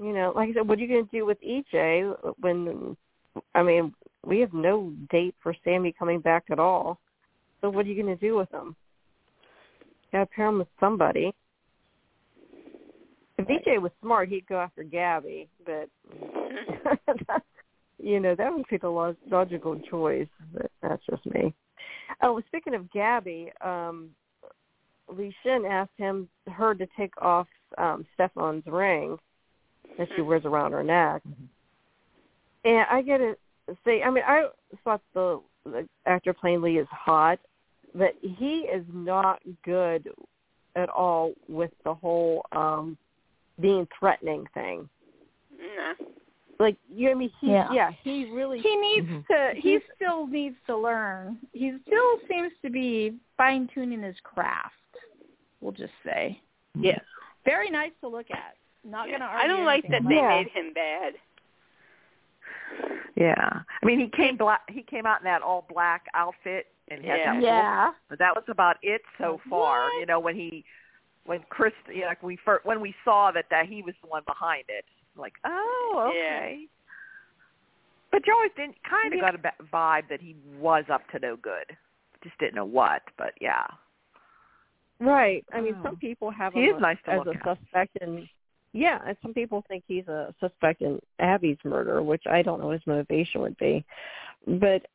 [0.00, 2.96] you know, like I said, what are you going to do with EJ when?
[3.54, 3.92] I mean,
[4.24, 6.98] we have no date for Sammy coming back at all.
[7.60, 8.74] So what are you going to do with him?
[10.12, 11.32] Got to pair him with somebody.
[13.36, 15.88] If EJ was smart, he'd go after Gabi, but
[17.98, 20.28] you know that would be the log- logical choice.
[20.52, 21.52] But that's just me.
[22.22, 24.10] Oh, speaking of Gabi, um,
[25.08, 27.46] Li Shin asked him her to take off
[27.78, 29.18] um Stefan's ring
[29.98, 31.22] that she wears around her neck.
[32.64, 33.38] And I get it
[33.84, 34.48] say, I mean, I
[34.82, 37.38] thought the, the actor playing Li is hot,
[37.94, 40.10] but he is not good
[40.76, 42.96] at all with the whole um
[43.60, 44.88] being threatening thing.
[45.58, 46.06] No.
[46.58, 47.68] Like you, I mean, he, Yeah.
[47.72, 48.60] yeah, he really.
[48.60, 49.26] he needs Mhm.
[49.26, 54.74] to he still needs to learn he still seems to be fine tuning his craft
[55.64, 56.38] we'll just say
[56.78, 56.98] yeah.
[57.44, 59.18] very nice to look at not Yeah.
[59.18, 59.44] gonna argue.
[59.44, 60.36] I don't like that they about Yeah.
[60.42, 61.14] made him bad.
[63.16, 64.60] Yeah, I mean he came black.
[64.68, 67.24] He came out in that all black outfit and he had Yeah.
[67.24, 69.84] that wolf yeah But that was about it so far.
[69.84, 70.00] What?
[70.00, 70.64] You know, when he,
[71.24, 74.08] when Chris, you know, like we first, when we saw that that he was the
[74.08, 74.84] one behind it,
[75.16, 76.66] like, oh, okay.
[78.10, 79.30] But you always didn't kind of Yeah.
[79.30, 81.76] got a ba- vibe that he was up to no good.
[82.22, 83.02] Just didn't know what.
[83.16, 83.66] But yeah,
[85.04, 85.44] Right.
[85.52, 85.82] I mean, Oh.
[85.84, 87.42] some people have He him nice as a at.
[87.44, 88.28] suspect in.
[88.72, 92.70] Yeah, and some people think he's a suspect in Abby's murder, which I don't know
[92.70, 93.84] his motivation would be.
[94.46, 94.86] But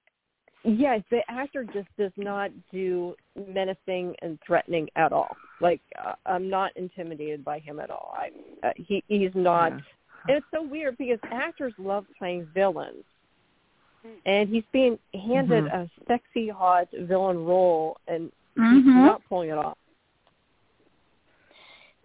[0.63, 3.15] yeah, the actor just does not do
[3.48, 5.34] menacing and threatening at all.
[5.62, 8.13] Like uh, I'm not intimidated by him at all.
[8.17, 8.32] I
[8.67, 9.72] uh, he he's not.
[9.72, 9.80] Yeah.
[10.28, 13.06] And it's so weird because actors love playing villains.
[14.26, 15.74] And he's being handed Mhm.
[15.74, 19.06] a sexy, hot villain role, and he's Mhm.
[19.06, 19.78] not pulling it off.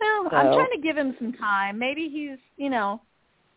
[0.04, 3.00] Well i'm trying to give him some time maybe he's you know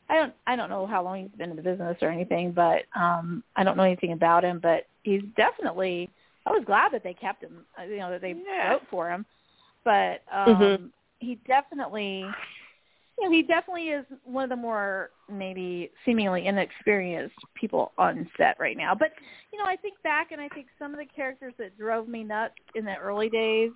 [0.09, 2.83] i don't i don't know how long he's been in the business or anything but
[2.95, 6.09] um i don't know anything about him but he's definitely
[6.45, 8.71] i was glad that they kept him uh, you know that they Yeah.
[8.71, 9.25] wrote for him
[9.83, 10.91] but um Mhm.
[11.19, 12.35] he definitely
[13.19, 18.59] you know, he definitely is one of the more maybe seemingly inexperienced people on set
[18.59, 18.93] right now.
[18.93, 19.11] But
[19.51, 22.23] you know, I think back and I think some of the characters that drove me
[22.23, 23.71] nuts in the early days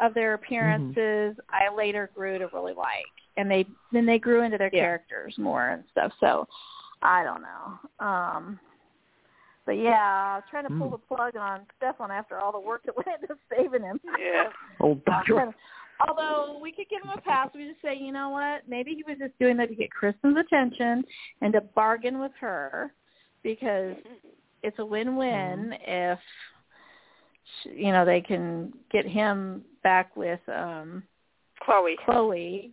[0.00, 3.06] of their appearances, I later grew to really like,
[3.36, 4.82] and they then they grew into their Yeah.
[4.82, 6.12] characters more and stuff.
[6.20, 6.46] So
[7.02, 8.06] I don't know.
[8.06, 8.60] Um
[9.64, 10.92] but yeah, trying to pull Mm.
[10.92, 14.00] the plug on Stefan after all the work that went into saving him.
[14.18, 14.44] Yeah.
[14.80, 15.52] Old Dr.
[16.06, 18.68] Although we could give him a pass, we just say, you know what?
[18.68, 21.02] Maybe he was just doing that to get Kristen's attention
[21.40, 22.92] and to bargain with her,
[23.42, 23.96] because
[24.62, 26.55] it's a win-win if sh-
[27.64, 31.02] you know they can get him back with um
[31.60, 31.96] Chloe.
[32.04, 32.72] Chloe.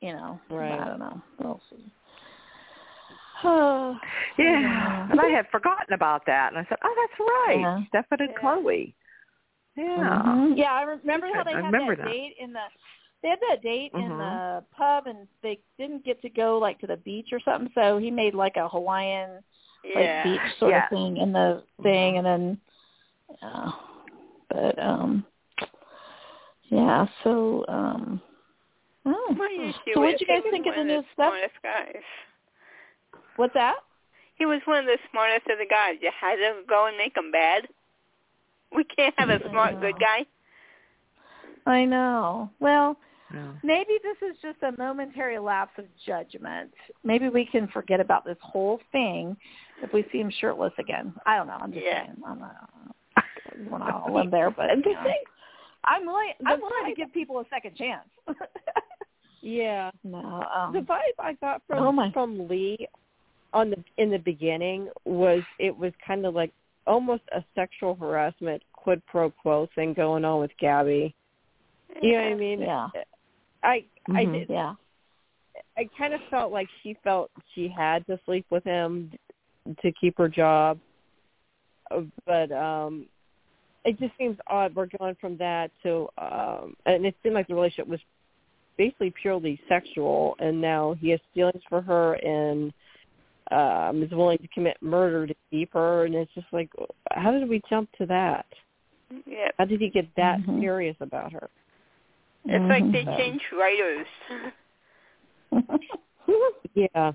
[0.00, 0.78] You know, Right.
[0.80, 1.22] I don't know.
[1.38, 1.76] We'll see.
[3.46, 3.96] Oh,
[4.38, 7.84] Yeah, and I had forgotten about that, and I said, "Oh, that's right, Yeah.
[7.88, 8.40] Stefan and Yeah.
[8.40, 8.94] Chloe."
[9.76, 9.84] Yeah.
[9.84, 10.56] Mhm.
[10.56, 12.10] Yeah, I remember how they I had remember that, that.
[12.10, 12.62] date in the
[13.22, 14.18] they had that date in Mhm.
[14.18, 17.98] the pub and they didn't get to go like to the beach or something, so
[17.98, 19.42] he made like a Hawaiian
[19.94, 20.84] like beach sort Yeah.
[20.84, 22.60] of thing in the thing and then
[23.42, 23.72] uh,
[24.54, 25.24] but um
[26.64, 28.20] yeah, so um
[29.04, 29.36] oh.
[29.38, 31.32] Well, you So what what'd you guys think of the new the stuff?
[31.32, 32.02] Smartest guys.
[33.36, 33.76] What's that?
[34.36, 35.96] He was one of the smartest of the guys.
[36.00, 37.68] You had to go and make him bad.
[38.74, 40.26] We can't have a smart good guy.
[41.66, 42.50] I know.
[42.60, 42.96] Well,
[43.32, 43.52] Yeah.
[43.62, 46.72] maybe this is just a momentary lapse of judgment.
[47.04, 49.36] Maybe we can forget about this whole thing
[49.82, 51.14] if we see him shirtless again.
[51.26, 51.58] I don't know.
[51.60, 52.06] I'm just Yeah.
[52.06, 52.22] saying.
[52.26, 52.56] I'm not
[53.68, 55.00] going to live there, but you know,
[55.84, 56.32] I'm willing.
[56.46, 58.08] I'm willing to give people a second chance.
[59.46, 59.90] Yeah.
[60.04, 60.42] no.
[60.72, 62.10] the Um, vibe I got from Oh, my.
[62.12, 62.88] from Li
[63.52, 66.50] on the in the beginning was it was kind of like
[66.86, 71.12] almost a sexual harassment quid pro quo thing going on with Gabi.
[72.02, 72.60] You know what I mean?
[72.60, 72.88] yeah.
[73.62, 74.32] I I Mhm.
[74.32, 74.74] did Yeah.
[75.76, 79.12] I kind of felt like she felt she had to sleep with him
[79.82, 80.80] to keep her job,
[82.26, 83.06] but um
[83.84, 84.74] it just seems odd.
[84.74, 88.00] We're going from that to um and it seemed like the relationship was
[88.76, 92.72] basically purely sexual, and now he has feelings for her and
[93.50, 96.70] um is willing to commit murder to keep her, and it's just like,
[97.12, 98.46] how did we jump to that?
[99.26, 99.48] Yeah.
[99.58, 100.60] How did he get that Mhm.
[100.60, 101.50] serious about her?
[102.46, 103.16] It's like they Mhm.
[103.16, 104.06] changed writers.
[106.74, 107.12] Yeah,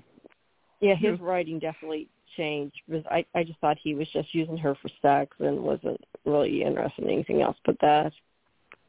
[0.80, 4.74] yeah, his writing definitely changed because I I just thought he was just using her
[4.76, 8.12] for sex and wasn't really interested in anything else but that.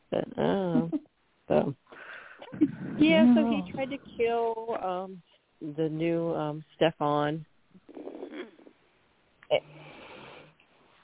[0.10, 0.92] But oh,
[1.48, 1.76] so
[2.98, 5.22] yeah, so he tried to kill um
[5.76, 7.46] the new um Stefan.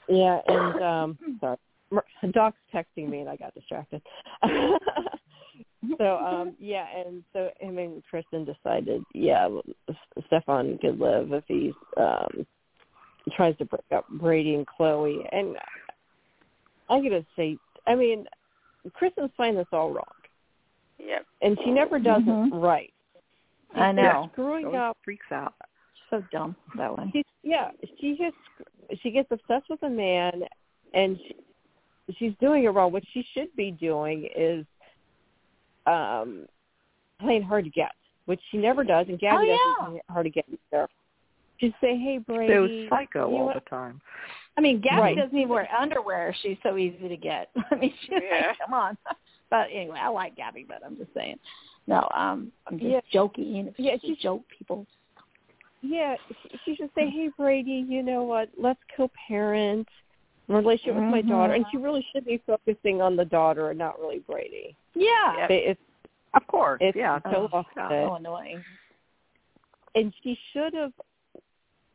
[0.08, 1.56] Yeah, and um sorry,
[1.90, 4.02] Mer- Doc's texting me and I got distracted.
[5.96, 11.32] so um yeah, and so him and Kristen decided, yeah, well, S- Stefan could live
[11.32, 12.46] if he um
[13.36, 15.26] tries to break up Brady and Chloe.
[15.32, 15.56] And
[16.88, 18.26] I'm gonna say, I mean,
[18.94, 20.04] Kristen's playing this all wrong,
[20.98, 21.26] Yep.
[21.42, 22.48] and she never does Mhm.
[22.48, 22.92] it right.
[23.74, 24.30] I She's know.
[24.32, 25.54] screwing Always up freaks out.
[26.10, 27.10] So dumb that way.
[27.12, 27.70] She's yeah.
[28.00, 28.36] She just
[29.02, 30.42] she gets obsessed with a man,
[30.94, 31.36] and she,
[32.16, 32.92] she's doing it wrong.
[32.92, 34.64] What she should be doing is
[35.86, 36.46] um
[37.20, 37.92] playing hard to get,
[38.26, 39.56] which she never does, and Gabi Oh, yeah.
[39.56, 40.88] doesn't play hard to get either.
[41.60, 44.00] Just say, "Hey, Brady." It was psycho all wa- the time.
[44.56, 45.16] I mean, Gabi Right.
[45.16, 46.34] doesn't even wear underwear.
[46.42, 47.50] She's so easy to get.
[47.70, 48.46] I mean, she's Yeah.
[48.48, 48.96] like, come on.
[49.50, 51.38] But anyway, I like Gabi, but I'm just saying.
[51.86, 53.00] No, um, I'm just Yeah.
[53.10, 53.66] joking.
[53.68, 54.86] It's Yeah, just a she's- joke, people.
[55.80, 58.48] Yeah, she, she should say, "Hey, Brady, you know what?
[58.56, 59.88] Let's co-parent."
[60.48, 63.78] A Relationship with my daughter, and she really should be focusing on the daughter and
[63.78, 64.74] not really Brady.
[64.94, 65.46] Yeah.
[65.46, 65.80] It- It's
[66.34, 66.78] Of course.
[66.80, 67.18] it's yeah.
[67.30, 68.64] so oh, so annoying.
[69.94, 70.92] and she should have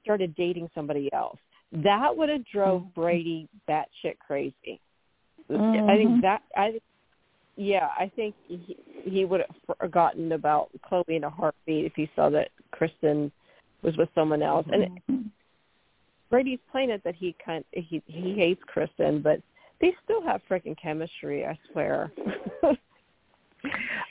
[0.01, 1.39] started dating somebody else.
[1.71, 2.93] That would have drove Mhm.
[2.93, 4.79] Brady batshit crazy.
[5.49, 5.97] I Mhm.
[5.97, 6.79] think that I,
[7.55, 12.09] yeah, I think he, he would have forgotten about Chloe in a heartbeat if he
[12.15, 13.31] saw that Kristen
[13.81, 14.65] was with someone else.
[14.71, 15.29] And Mhm.
[16.33, 19.39] Brady's playing it that he kind he he hates Kristen, but
[19.79, 21.45] they still have freaking chemistry.
[21.45, 22.11] I swear.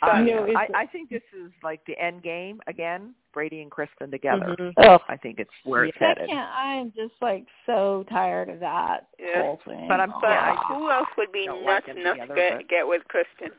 [0.02, 3.14] I, You know, Uh, I, I think this is like the end game again.
[3.34, 4.54] Brady and Kristen together.
[4.56, 4.72] Mhm.
[4.76, 6.06] Oh, I think it's where it's Yeah.
[6.06, 6.28] I headed.
[6.28, 6.50] can't.
[6.54, 9.42] I am just like so tired of that Yeah.
[9.42, 9.88] whole thing.
[9.88, 12.58] But I'm But Yeah, I who else would be don't nuts like enough together, to
[12.58, 13.50] get, get with Kristen?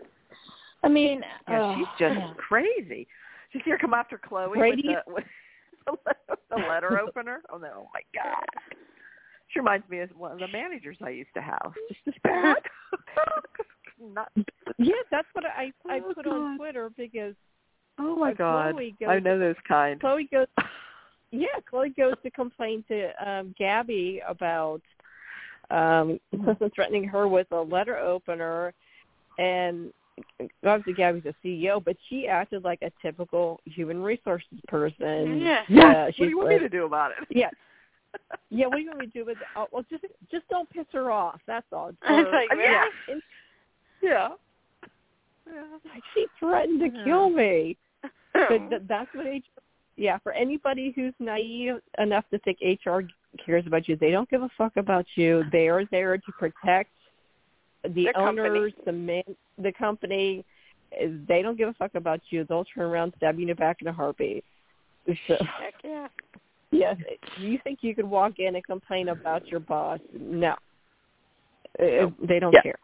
[0.84, 2.34] I mean, Yeah, ugh, she's just yeah.
[2.38, 3.08] crazy.
[3.52, 5.24] She's here come after Chloe Brady- with the with
[6.50, 7.42] the letter, opener?
[7.52, 7.72] Oh no!
[7.78, 8.46] Oh my god!
[9.50, 11.74] She reminds me of one of the managers I used to have.
[11.88, 12.58] Just as bad.
[14.02, 14.32] Not,
[14.78, 17.36] yeah, that's what I I Oh, put on Twitter because
[18.00, 18.72] oh my Uh, god!
[18.74, 20.00] Chloe goes- I know those kind.
[20.00, 20.48] Chloe goes
[21.32, 24.82] Yeah, Chloe goes to complain to um Gabi about
[25.72, 26.20] um
[26.76, 28.74] threatening her with a letter opener
[29.38, 29.94] and
[30.66, 35.40] obviously Gabi's a CEO, but she acted like a typical human resources person.
[35.42, 35.62] Yeah.
[35.70, 35.84] Yeah.
[35.84, 37.28] Uh, what she's do you want me to do about it?
[37.30, 37.50] Yeah.
[38.52, 40.86] Yeah, what do you want me to do with oh, well just just don't piss
[40.94, 41.90] her off, that's all.
[42.04, 42.84] It's Or- like, Yeah.
[43.08, 43.22] really?
[44.04, 44.28] Yeah.
[45.52, 45.62] Yeah.
[45.92, 47.04] Like, she threatened to Yeah.
[47.06, 47.76] kill me.
[48.34, 49.40] But th- that's what HR.
[49.96, 53.00] Yeah, for anybody who's naive enough to think HR
[53.44, 55.44] cares about you, they don't give a fuck about you.
[55.52, 56.92] They are there to protect
[57.84, 58.50] the, The company.
[58.50, 59.24] owners, the man,
[59.58, 60.46] the company.
[61.28, 62.44] They don't give a fuck about you.
[62.46, 64.46] They'll turn around, stab you in the back in a heartbeat.
[65.28, 66.08] So, Heck yeah.
[66.72, 66.98] yes,
[67.38, 70.00] you think you could walk in and complain about your boss?
[70.18, 70.56] No,
[71.80, 72.62] Uh, they don't Yeah.
[72.62, 72.80] care.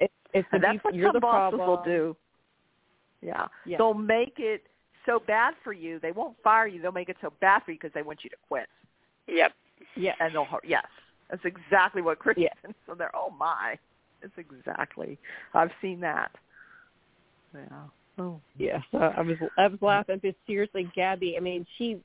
[0.00, 1.68] It, it's And the that's people- what you're some the bosses problem.
[1.68, 2.16] will do.
[3.20, 3.48] Yeah.
[3.66, 3.78] Yeah.
[3.78, 4.64] They'll make it
[5.04, 5.98] so bad for you.
[5.98, 6.80] They won't fire you.
[6.80, 8.68] They'll make it so bad for you because they want you to quit.
[9.26, 9.52] Yep.
[9.96, 10.86] Yeah, And they'll yes,
[11.28, 12.44] that's exactly what Kristen.
[12.44, 12.70] Yeah.
[12.86, 13.76] So they're oh my,
[14.24, 15.18] it's exactly.
[15.54, 16.30] I've seen that.
[17.54, 17.62] Yeah.
[18.18, 18.40] Oh.
[18.56, 21.36] Yeah, so I was I was laughing because seriously, Gabi.
[21.36, 21.98] I mean, she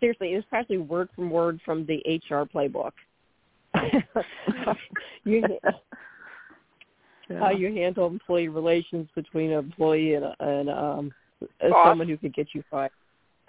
[0.00, 2.92] seriously it was practically word from word from the HR playbook.
[5.24, 5.58] you,
[7.28, 7.40] Yeah.
[7.40, 11.12] how you handle employee relations between an employee and, a- and um
[11.60, 12.92] someone who could get you fired.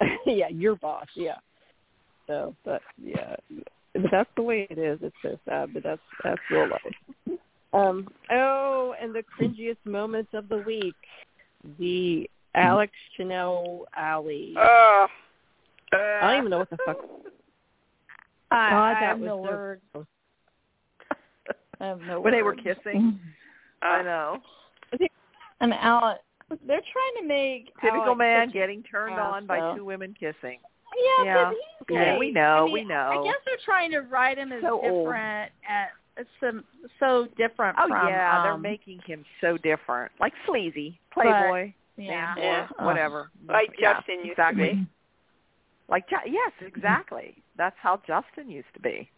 [0.26, 1.06] yeah, your boss.
[1.14, 1.36] Yeah.
[2.26, 3.36] So, but yeah,
[4.10, 4.98] that's the way it is.
[5.02, 6.94] It's so sad, but that's that's real life.
[7.72, 8.08] Um.
[8.30, 10.94] Oh, and the cringiest moments of the week,
[11.78, 14.54] the Alex Chanel Allie.
[14.56, 15.06] Oh.
[15.92, 16.98] I don't even know what the fuck.
[18.50, 19.82] I, God, I that have was no so- words.
[21.80, 22.24] I have no words.
[22.24, 23.18] when they were kissing.
[23.82, 24.38] I Uh, know.
[25.60, 26.20] And Alex,
[26.66, 30.58] they're trying to make Typical Alex man getting turned on by so- two women kissing.
[31.18, 31.44] Yeah, Yeah.
[31.44, 32.18] but he's Okay, gay.
[32.18, 33.20] we know, I mean, we know.
[33.22, 35.04] I guess they're trying to write him as So old.
[35.06, 35.52] different.
[35.68, 36.07] At, it's
[36.40, 36.64] some,
[37.00, 38.08] so different Oh from.
[38.08, 42.34] yeah, they're um, making him so different, like sleazy, playboy, Yeah.
[42.34, 42.66] man, Yeah.
[42.78, 43.30] boy, whatever.
[43.46, 44.72] Like yeah, Justin used to exactly.
[44.74, 44.86] be.
[45.88, 47.42] Like Ju- yes, exactly.
[47.56, 49.08] That's how Justin used to be.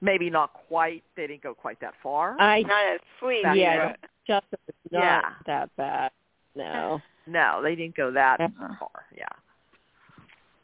[0.00, 1.02] Maybe not quite.
[1.16, 2.40] They didn't go quite that far.
[2.40, 3.42] I Not as sweet.
[3.42, 3.96] Back yeah, then.
[4.26, 5.22] Justin is not Yeah.
[5.46, 6.10] that bad.
[6.54, 8.38] No, no, they didn't go that
[8.78, 9.06] far.
[9.16, 9.26] Yeah.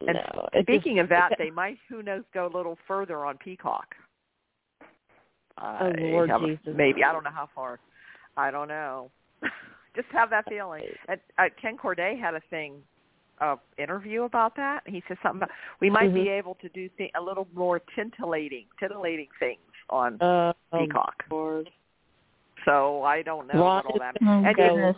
[0.06, 0.48] And no.
[0.62, 3.94] Speaking just, of that, they might, who knows, go a little further on Peacock.
[5.62, 6.74] Oh, Lord have a- Jesus.
[6.76, 7.78] Maybe I don't know how far.
[8.36, 9.10] I don't know.
[9.96, 10.82] Just have that feeling.
[11.08, 12.74] And uh, Ken Corday had a thing,
[13.40, 14.80] uh, interview about that.
[14.86, 15.50] He said something about
[15.80, 16.38] we might be Mhm.
[16.38, 21.22] able to do th- a little more titillating, titillating things on uh, oh, Peacock.
[21.30, 21.70] Lord.
[22.64, 24.16] So I don't know Ron what all that.
[24.22, 24.96] Oh, And it- goodness.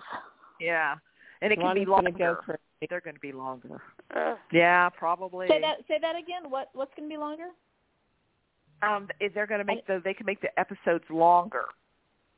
[0.60, 0.94] yeah,
[1.42, 2.18] and it can be is gonna longer.
[2.18, 2.60] go crazy.
[2.88, 3.80] They're going to be longer.
[4.14, 5.48] Uh, Yeah, probably.
[5.48, 5.78] Say that.
[5.88, 6.50] Say that again.
[6.50, 6.68] What?
[6.74, 7.48] What's going to be longer?
[8.82, 11.64] Um, is they're going to make the they can make the episodes longer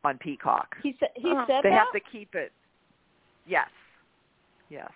[0.04, 0.76] on Peacock.
[0.82, 1.08] He said.
[1.16, 1.44] He Oh.
[1.46, 1.78] said They that.
[1.78, 2.52] have to keep it.
[3.46, 3.68] Yes,
[4.68, 4.90] yes,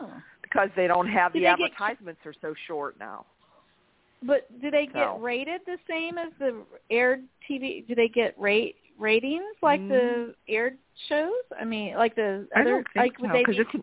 [0.00, 0.12] Oh.
[0.42, 3.24] because they don't have Do the they get- advertisements are so short now.
[4.24, 5.18] But do they get So.
[5.18, 7.82] rated the same as the aired TV?
[7.86, 10.78] Do they get rate ratings like the aired
[11.08, 11.32] shows?
[11.58, 12.56] I mean, like the Mm.
[12.56, 13.82] I other don't think like so would they because be?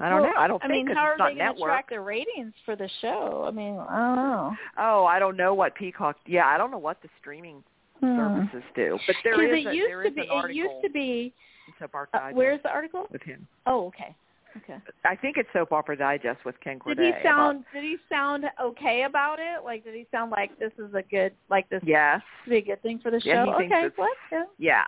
[0.00, 0.38] I don't Well, know.
[0.38, 2.54] I don't I think mean, how are it's not they going to track the ratings
[2.64, 3.44] for the show?
[3.48, 4.56] I mean, I don't know.
[4.78, 6.16] Oh, I don't know what Peacock.
[6.26, 7.62] Yeah, I don't know what the streaming
[8.00, 8.16] Hmm.
[8.16, 10.28] services do, but there Because it a, used there to is be.
[10.30, 11.34] an It used to be.
[11.80, 13.08] Soap Opera Uh, where's the article?
[13.10, 13.46] with him.
[13.66, 14.14] Oh, okay.
[14.56, 14.78] Okay.
[15.04, 17.64] I think it's Soap Opera Digest with Ken Did he sound?
[17.72, 19.64] Did he sound okay about it?
[19.64, 22.22] Like, did he sound like this is a good, like this About, yes.
[22.48, 23.30] be a good thing for the show?
[23.30, 23.88] Yeah, he okay.
[23.96, 24.16] What?
[24.32, 24.44] Yeah.
[24.58, 24.84] Yeah.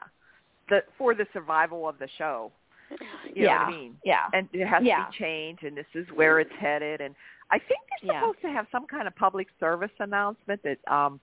[0.68, 2.52] The for the survival of the show.
[3.34, 3.47] You yeah.
[3.47, 3.97] know what I mean?
[4.05, 4.26] Yeah.
[4.32, 5.05] And it has Yeah.
[5.05, 7.01] to be changed, and this is where it's headed.
[7.01, 7.14] And
[7.51, 8.20] I think they're Yeah.
[8.20, 11.20] supposed to have some kind of public service announcement that um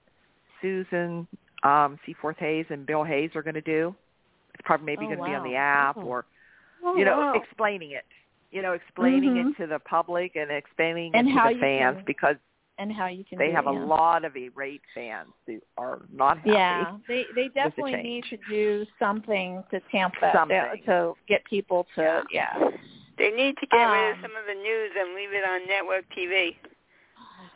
[0.61, 1.27] Susan
[1.63, 3.95] um Seaforth Hayes and Bill Hayes are going to do.
[4.53, 6.01] It's probably maybe Oh, going to be on the app Oh.
[6.03, 6.25] or
[6.83, 7.33] Oh, you know wow.
[7.33, 8.05] explaining it.
[8.51, 9.51] You know, explaining Mhm.
[9.51, 12.37] it to the public and explaining And it to the fans can- because
[12.79, 13.85] and how you can they do have it, a yeah.
[13.85, 16.49] lot of irate fans who are not happy.
[16.51, 20.83] Yeah, they they definitely need to do something to tamp that down, Something.
[20.85, 22.53] to get people to yeah.
[23.17, 25.67] They need to get rid of Um, some of the news and leave it on
[25.67, 26.55] network TV.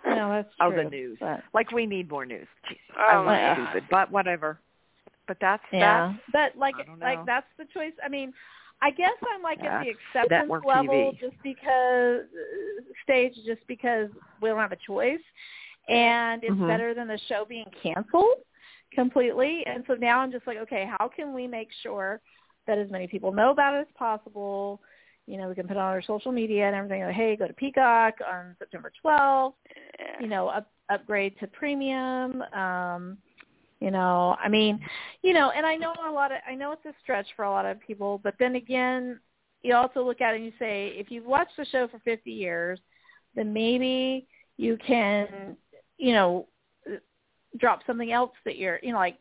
[0.05, 0.67] No, that's true.
[0.67, 1.17] Oh, the news.
[1.19, 2.47] But, Like we need more news.
[2.69, 3.53] Jeez, Oh, I'm yeah.
[3.71, 4.59] stupid, but whatever.
[5.27, 7.93] But that's yeah, but like like that's the choice.
[8.03, 8.33] I mean,
[8.81, 11.19] I guess I'm like at the acceptance level TV.
[11.19, 14.09] just because uh, stage, just because
[14.41, 15.21] we don't have a choice,
[15.87, 16.67] and it's Mhm.
[16.67, 18.39] better than the show being canceled
[18.93, 19.65] completely.
[19.65, 22.21] And so now I'm just like, okay, how can we make sure
[22.67, 24.81] that as many people know about it as possible?
[25.27, 27.03] You know, we can put it on our social media and everything.
[27.03, 29.53] Like, hey, go to Peacock on September 12th.
[30.19, 32.41] You know, up, upgrade to premium.
[32.53, 33.17] Um,
[33.81, 34.79] you know, I mean,
[35.23, 37.51] you know, and I know a lot of, I know it's a stretch for a
[37.51, 39.19] lot of people, but then again,
[39.63, 42.31] you also look at it and you say, if you've watched the show for 50
[42.31, 42.79] years,
[43.35, 44.27] then maybe
[44.57, 45.57] you can,
[45.97, 46.47] you know,
[47.57, 49.17] drop something else that you're, you know, like,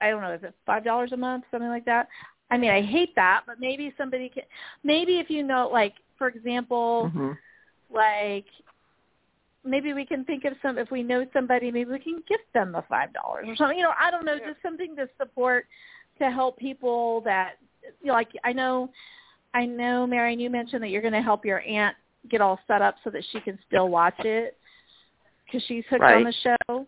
[0.00, 2.08] I don't know, is it five dollars a month, something like that?
[2.50, 4.44] I mean, I hate that, but maybe somebody can,
[4.82, 7.36] maybe if you know, like, for example, Mhm.
[7.92, 8.46] like
[9.64, 12.72] maybe we can think of some if we know somebody maybe we can gift them
[12.72, 14.48] the five dollars or something you know i don't know Yeah.
[14.50, 15.66] just something to support
[16.18, 17.54] to help people that
[18.00, 18.90] you know, like i know
[19.54, 21.96] i know marion you mentioned that you're going to help your aunt
[22.30, 24.56] get all set up so that she can still watch it
[25.46, 26.86] because she's hooked on the show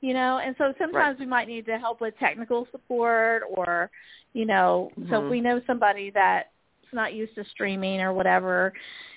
[0.00, 3.90] you know and so sometimes we might need to help with technical support or
[4.32, 5.30] you know so if Mhm.
[5.30, 6.48] we know somebody that's
[6.92, 8.72] not used to streaming or whatever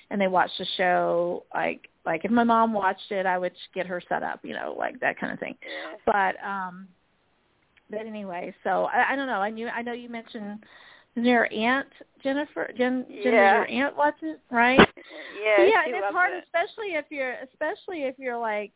[0.10, 3.86] and they watch the show like like if my mom watched it i would get
[3.88, 5.55] her set up you know like that kind of thing
[6.05, 6.88] but um
[7.89, 10.64] but anyway so i, I don't know i knew i know you mentioned
[11.16, 11.88] your aunt
[12.24, 13.55] jennifer jen jen Yeah.
[13.55, 16.43] your aunt watch it right Yeah, But yeah and it's hard it.
[16.43, 18.72] especially if you're especially if you're like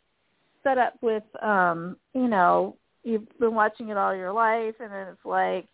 [0.64, 5.08] set up with um you know you've been watching it all your life and then
[5.08, 5.68] it's like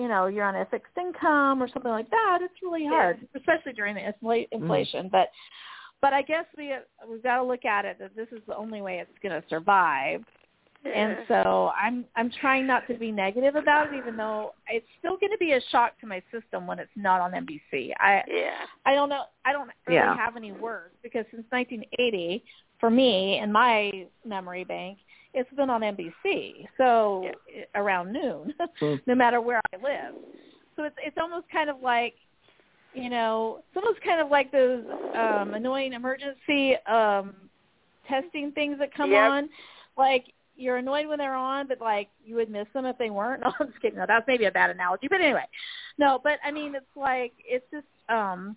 [0.00, 2.90] you know you're on a fixed income or something like that it's really Yeah.
[2.90, 4.62] hard especially during the infl- mm-hmm.
[4.62, 5.28] inflation but
[6.00, 6.74] but i guess we
[7.08, 9.46] we've got to look at it that this is the only way it's going to
[9.48, 10.22] survive
[10.94, 15.18] and so i'm i'm trying not to be negative about it even though it's still
[15.18, 18.64] going to be a shock to my system when it's not on nbc i yeah.
[18.86, 19.24] I don't know.
[19.44, 20.16] I don't really Yeah.
[20.16, 22.42] have any words because since 1980,
[22.78, 24.98] for me in my memory bank,
[25.34, 26.66] it's been on NBC.
[26.76, 27.64] So Yeah.
[27.74, 28.94] around noon, Hmm.
[29.06, 30.14] no matter where I live.
[30.76, 32.14] So it's it's almost kind of like,
[32.92, 37.34] you know, it's almost kind of like those um annoying emergency um
[38.08, 39.20] testing things that come Yep.
[39.20, 39.48] on.
[39.96, 40.24] Like
[40.56, 43.42] you're annoyed when they're on, but like you would miss them if they weren't.
[43.44, 43.98] No, I'm just kidding.
[43.98, 45.44] No, that's maybe a bad analogy, but anyway,
[45.98, 46.20] no.
[46.22, 48.56] But I mean, it's like it's just um,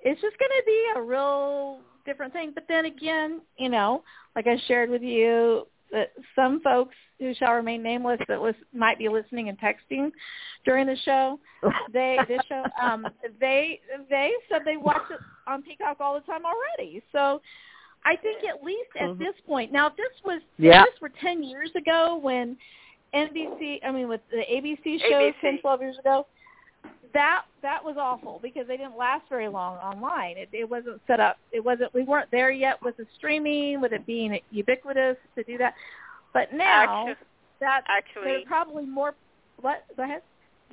[0.00, 2.50] it's just going to be a real different thing.
[2.54, 4.02] But then again, you know,
[4.34, 8.98] like I shared with you, that some folks who shall remain nameless that was might
[8.98, 10.10] be listening and texting
[10.64, 11.38] during the show.
[11.92, 13.06] They this show, um,
[13.40, 13.80] they
[14.10, 17.02] they said they watch it on Peacock all the time already.
[17.12, 17.40] So
[18.04, 19.18] I think at least at Mhm.
[19.18, 20.82] this point, now if this was Yeah.
[20.82, 22.56] if this were ten years ago when
[23.14, 25.40] NBC, I mean with the ABC shows ABC.
[25.40, 26.26] ten, twelve years ago,
[27.14, 30.36] that that was awful because they didn't last very long online.
[30.36, 31.36] It, it wasn't set up.
[31.52, 31.92] It wasn't.
[31.94, 35.74] We weren't there yet with the streaming, with it being ubiquitous to do that.
[36.32, 37.20] But now Actu-
[37.60, 39.14] that they're Actually, probably more.
[39.60, 39.84] What?
[39.96, 40.22] Go ahead.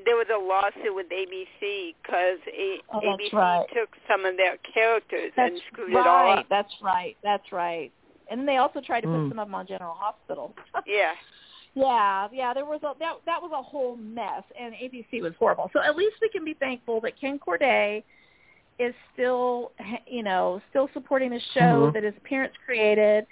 [0.05, 3.65] there was a lawsuit with ABC because a- Oh, ABC right.
[3.75, 6.45] took some of their characters That's and screwed it all up.
[6.49, 7.15] That's right.
[7.23, 7.91] That's right.
[8.31, 9.29] And then they also tried to put Mm.
[9.29, 10.53] some of them on General Hospital.
[10.87, 11.11] Yeah.
[11.75, 15.69] Yeah, yeah, there was a that that was a whole mess, and ABC was horrible.
[15.73, 18.03] So at least we can be thankful that Ken Corday
[18.79, 19.71] is still,
[20.07, 21.93] you know, still supporting the show Mhm.
[21.93, 23.27] that his parents created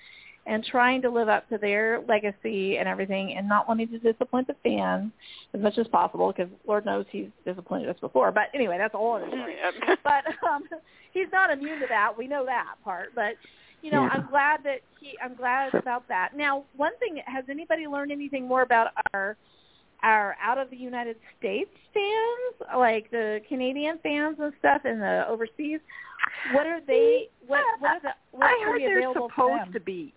[0.45, 4.47] and trying to live up to their legacy and everything and not wanting to disappoint
[4.47, 5.11] the fans
[5.53, 8.31] as much as possible because Lord knows he's disappointed us before.
[8.31, 9.55] But anyway, that's a whole other story.
[9.87, 9.99] Yep.
[10.03, 10.63] but um
[11.13, 12.17] he's not immune to that.
[12.17, 13.13] We know that part.
[13.15, 13.35] But
[13.81, 14.09] you know, Yeah.
[14.11, 16.35] I'm glad that he I'm glad about that.
[16.35, 19.37] Now, one thing has anybody learned anything more about our
[20.03, 25.25] our out of the United States fans, like the Canadian fans and stuff and the
[25.27, 25.79] overseas?
[26.51, 29.79] What are they what what are the what I heard they're available supposed to to
[29.79, 30.13] be.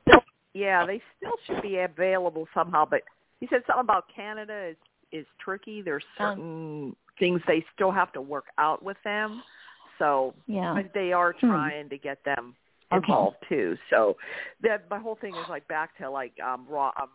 [0.53, 2.85] Yeah, they still should be available somehow.
[2.85, 3.03] But
[3.39, 4.77] he said something about Canada is
[5.13, 5.83] is tricky.
[5.83, 6.27] There's Um.
[6.27, 9.43] certain things they still have to work out with them.
[9.99, 10.83] So Yeah.
[10.95, 11.49] they are Hmm.
[11.51, 12.57] trying to get them
[12.93, 13.05] Okay.
[13.07, 13.77] involved too.
[13.89, 14.17] So
[14.63, 17.09] that my whole thing is like back to like um Rob, um,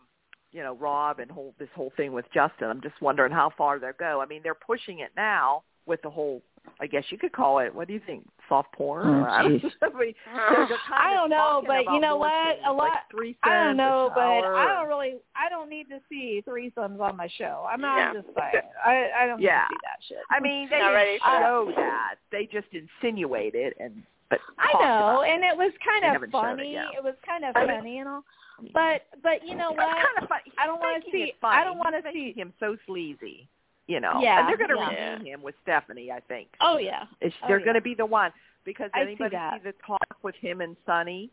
[0.52, 2.68] you know, Rob and whole this whole thing with Justin.
[2.68, 4.20] I'm just wondering how far they'll go.
[4.20, 6.42] I mean, they're pushing it now with the whole.
[6.80, 7.72] I guess you could call it.
[7.72, 8.26] What do you think?
[8.48, 9.06] Soft porn?
[9.06, 9.68] Oh, I don't know.
[9.86, 12.54] I mean, they're- they're I don't know, but you know what?
[12.56, 13.00] things, A like lot.
[13.14, 14.20] threesomes, I don't know, but.
[14.20, 15.14] I don't really.
[15.36, 17.66] I don't need to see threesomes on my show.
[17.70, 18.12] I'm not Yeah.
[18.20, 18.64] just saying.
[18.84, 19.58] I I don't Yeah.
[19.58, 20.24] need to see that shit.
[20.30, 22.14] I mean, they didn't for show that.
[22.32, 26.32] They just insinuate it, and but I know, and it was kind of haven't it
[26.32, 26.74] funny.
[26.74, 28.24] It was kind of I mean- funny and all.
[28.72, 29.78] But but you know what?
[29.80, 30.50] kind of funny.
[30.58, 33.48] I don't want wanna see- I don't wanna see- him so sleazy.
[33.86, 35.12] You know, Yeah, and they're going to yeah.
[35.12, 36.10] redeem him with Stephanie.
[36.10, 36.48] I think.
[36.60, 37.04] Oh yeah.
[37.20, 37.64] It's, Oh, they're yeah.
[37.66, 38.32] going to be the one
[38.64, 39.60] because I see anybody that.
[39.62, 41.30] see the talk with him and Sonny?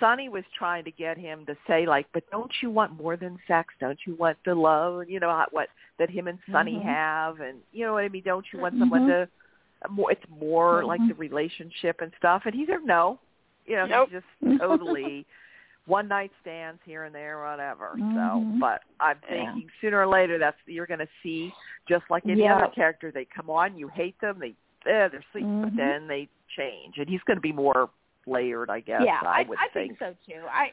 [0.00, 3.38] Sonny was trying to get him to say like, "But don't you want more than
[3.46, 3.74] sex?
[3.80, 5.10] Don't you want the love?
[5.10, 5.68] You know what
[5.98, 6.84] that him and Sonny Mhm.
[6.84, 8.22] have, and you know what I mean?
[8.24, 9.08] Don't you want someone Mhm.
[9.08, 9.28] to
[9.90, 10.10] more?
[10.12, 11.08] It's more like Mhm.
[11.08, 13.18] the relationship and stuff." And he's like "No,
[13.66, 14.10] you know, Nope.
[14.10, 15.26] he's just totally."
[15.86, 17.90] One night stands here and there, whatever.
[17.98, 18.58] So, Mhm.
[18.58, 19.52] but I'm Yeah.
[19.52, 21.52] thinking sooner or later that's you're going to see
[21.86, 22.56] just like any Yeah.
[22.56, 23.10] other character.
[23.10, 24.54] They come on, you hate them, they
[24.86, 25.76] eh, they're sweet, but Mhm.
[25.76, 27.90] then they change, and he's going to be more
[28.26, 29.02] layered, I guess.
[29.02, 29.98] yeah, I, I, would I think.
[29.98, 30.46] think so too.
[30.46, 30.72] I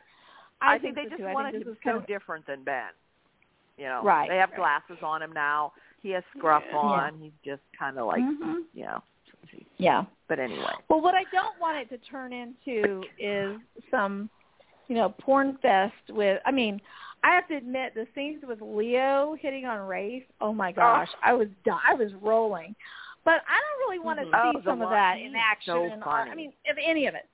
[0.61, 1.27] I, I, think, they so just too.
[1.27, 2.91] Wanted to is so different than Ben.
[3.77, 4.57] You know, Right, they have right.
[4.59, 5.73] glasses on him now.
[6.01, 6.77] He has scruff Yeah.
[6.77, 7.19] on.
[7.19, 8.63] He's just kind of like, Mhm.
[8.73, 9.01] you know.
[9.77, 10.05] Yeah.
[10.27, 14.29] But anyway, Well, what I don't want it to turn into is some,
[14.87, 16.41] you know, porn fest with.
[16.45, 16.81] I mean,
[17.23, 20.25] I have to admit the scenes with Leo hitting on Rafe.
[20.39, 22.75] Oh my gosh, I was di- I was rolling,
[23.23, 24.53] but I don't really want to Mhm.
[24.53, 25.73] see Oh, some of that in action.
[25.73, 27.27] so or- I mean, if any of it.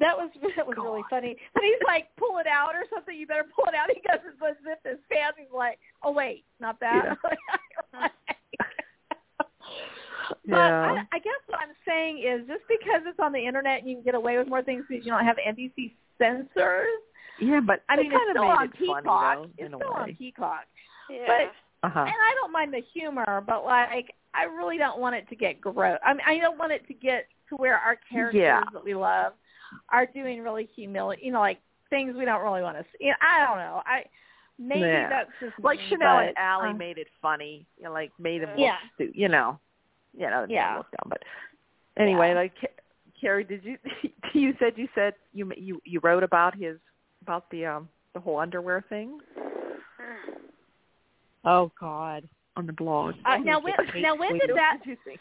[0.00, 1.36] That was that was really funny.
[1.54, 3.16] But he's like, pull it out or something.
[3.16, 3.88] You better pull it out.
[3.94, 5.38] He goes and zip his pants.
[5.38, 7.16] He's like, oh wait, not that.
[10.48, 10.92] But Yeah.
[11.12, 13.96] I, I guess what I'm saying is just because it's on the internet and you
[13.96, 16.86] can get away with more things because you don't have NBC censors.
[17.40, 19.04] yeah, but I mean, it's kind of still made on it Peacock.
[19.04, 20.12] funny though, it's in a still on way.
[20.18, 20.64] Peacock,
[21.10, 21.46] Yeah.
[21.82, 22.00] Uh-huh.
[22.00, 25.60] and I don't mind the humor, but like I really don't want it to get
[25.60, 25.98] gross.
[26.04, 28.62] I mean, I don't want it to get to where our characters Yeah.
[28.72, 29.32] that we love
[29.92, 31.60] are doing really humiliate, you know, like
[31.90, 33.10] things we don't really want to see.
[33.20, 33.82] I don't know.
[33.86, 34.04] I
[34.58, 35.08] maybe Yeah.
[35.08, 38.10] that's just Like me, Chanel but, and Allie uh, made it funny, you know, like
[38.18, 38.76] made him look Yeah.
[38.94, 39.58] stu- you know,
[40.16, 40.78] you know, Yeah.
[40.78, 41.08] look dumb.
[41.10, 41.22] But
[41.96, 42.34] anyway, Yeah.
[42.34, 42.82] like Ca-
[43.20, 43.78] Carrie, did you
[44.32, 46.78] you said you said you you you wrote about his
[47.22, 49.20] about the um the whole underwear thing
[51.44, 52.28] Oh God.
[52.56, 53.14] on the blog.
[53.24, 55.20] Uh, now when now when did that Did you think?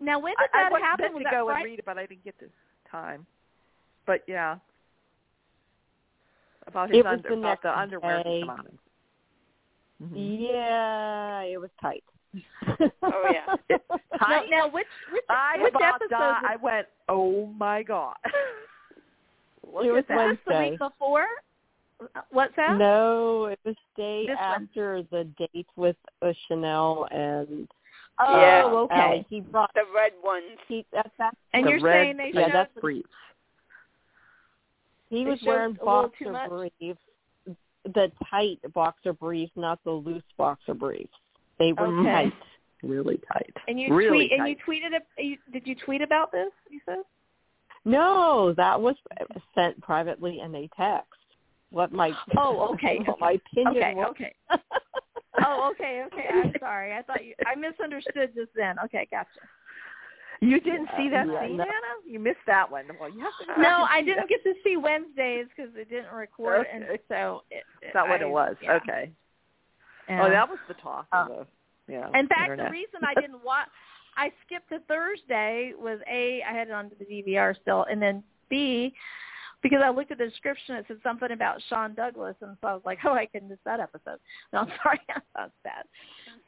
[0.00, 1.04] now when did I that was happen?
[1.04, 1.64] meant Was to that go and Friday?
[1.70, 2.46] read it, but I didn't get the
[2.90, 3.26] time.
[4.10, 4.56] But yeah,
[6.66, 8.40] about his It was under, the about next the underwear day.
[8.40, 10.08] he come out in.
[10.08, 10.48] Mhm.
[10.50, 12.02] Yeah, it was tight.
[13.02, 13.54] Oh, yeah.
[14.20, 14.46] Now, Tight?
[14.50, 16.10] now which which I which episode?
[16.10, 18.16] was- I went, oh my god.
[19.72, 20.16] Look It was at that.
[20.16, 21.26] was this the week before?
[22.30, 22.76] What's that?
[22.78, 24.62] No, it was the day This one.
[24.64, 27.68] after the date with uh, Chanel and
[28.18, 28.64] Oh, Yeah.
[28.66, 28.94] okay.
[28.94, 29.26] Allie.
[29.30, 30.58] He brought The red ones.
[30.66, 33.08] he that's that And The you're red- saying they yeah, showed that's the- briefs.
[35.10, 37.00] He They was wearing a little too boxer briefs,
[37.84, 41.12] the tight boxer briefs, not the loose boxer briefs.
[41.58, 42.30] They were Okay.
[42.30, 42.32] tight.
[42.82, 43.54] Really tight.
[43.68, 46.50] and you really tweet and you tweeted A, You, did you tweet about this?
[46.70, 47.00] You said.
[47.84, 48.96] No, that was
[49.54, 51.08] sent privately in a text.
[51.70, 53.94] What my Oh, okay, what my opinion Okay.
[53.94, 54.06] was.
[54.10, 54.34] Okay.
[55.44, 56.04] oh, okay.
[56.06, 56.26] Okay.
[56.32, 56.94] I'm sorry.
[56.94, 57.34] I thought you.
[57.46, 58.76] I misunderstood just then.
[58.84, 59.28] Okay, gotcha.
[60.40, 61.64] You didn't Yeah, see that yeah, scene, no.
[61.64, 61.92] Anna?
[62.06, 62.84] You missed that one.
[62.98, 63.60] Well, you have to.
[63.60, 64.28] No, I didn't that.
[64.28, 66.98] get to see Wednesdays because it didn't record, and Okay.
[67.08, 68.56] so it, Is that what I- it was?
[68.62, 68.72] yeah.
[68.74, 69.12] Okay.
[70.08, 70.24] Yeah.
[70.24, 71.92] Oh, that was the talk Uh, of the.
[71.92, 72.06] Yeah.
[72.18, 72.66] In fact, internet.
[72.66, 73.68] the reason I didn't watch,
[74.16, 78.24] I skipped to Thursday was a I had it onto the DVR still, and then
[78.48, 78.94] B,
[79.62, 82.74] because I looked at the description, it said something about Shawn Douglas, and so I
[82.74, 84.18] was like, oh, I can miss that episode.
[84.52, 85.84] No, I'm sorry, that bad.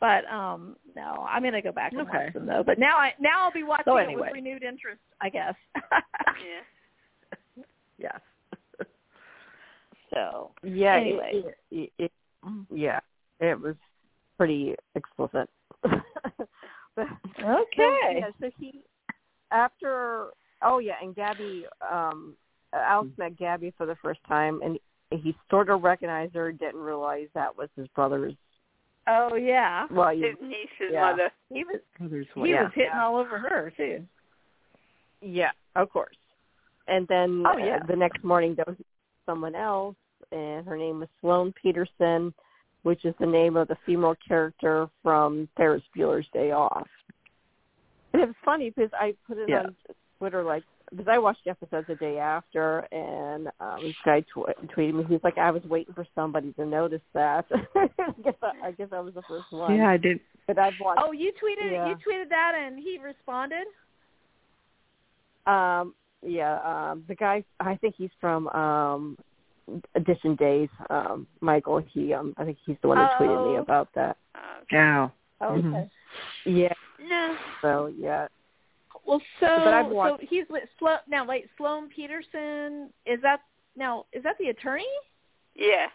[0.02, 2.24] But um no, I'm gonna go back and Okay.
[2.24, 2.64] watch them though.
[2.66, 5.54] But now I now I'll be watching So it with renewed interest, I guess.
[5.78, 7.64] Yeah.
[7.98, 8.20] Yes.
[10.12, 10.96] so Yeah.
[10.96, 11.30] Anyway.
[11.44, 12.12] it, it, it,
[12.44, 12.66] Mm.
[12.72, 12.98] yeah,
[13.38, 13.76] it was
[14.36, 15.48] pretty explicit.
[15.82, 17.06] but,
[17.40, 18.16] okay.
[18.18, 18.82] yeah, so he
[19.52, 20.30] after
[20.62, 22.34] oh yeah, and Gabi um
[22.74, 24.76] Alex met Gabi for the first time and
[25.12, 28.34] he sort of recognized her, didn't realize that was his brother's
[29.08, 29.86] Oh yeah.
[29.90, 31.10] well you, His niece's Yeah.
[31.10, 31.30] mother.
[31.50, 32.62] He was Brothers, he yeah.
[32.64, 33.04] was hitting Yeah.
[33.04, 34.04] all over her too.
[35.20, 36.16] yeah, of course.
[36.88, 37.76] And then Oh, yeah.
[37.82, 38.76] uh, the next morning there was
[39.26, 39.96] someone else
[40.30, 42.32] and her name was Sloan Peterson,
[42.82, 46.88] which is the name of the female character from Ferris Bueller's Day Off.
[48.12, 49.64] And it was funny because I put it Yeah.
[49.64, 49.76] on
[50.18, 50.64] Twitter like
[50.94, 55.04] because I watched the episodes the day after, and um, this guy tw- tweeted me.
[55.08, 57.88] He's like, "I was waiting for somebody to notice that." I
[58.22, 59.74] guess I, I guess I was the first one.
[59.76, 60.20] Yeah, I did.
[60.46, 61.00] But I've watched.
[61.02, 61.88] Oh, you tweeted Yeah.
[61.88, 63.66] you tweeted that and he responded?
[65.46, 67.44] Um, yeah, um, the guy.
[67.60, 69.18] I think he's from um,
[69.94, 70.68] Edition Days.
[70.90, 71.82] Um, Michael.
[71.92, 72.12] He.
[72.12, 73.62] Um, I think he's the one who tweeted me Oh.
[73.62, 74.16] about that.
[74.34, 74.38] Uh,
[74.70, 75.08] Yeah.
[75.40, 75.70] Oh, Mhm.
[75.74, 75.90] okay.
[76.44, 76.72] Yeah.
[77.00, 77.36] no.
[77.62, 78.28] So yeah.
[79.06, 81.24] Well, so so he's with Slo- now.
[81.26, 83.40] Wait, Sloan Peterson is that
[83.76, 84.06] now?
[84.12, 84.84] Is that the attorney?
[85.54, 85.86] Yeah.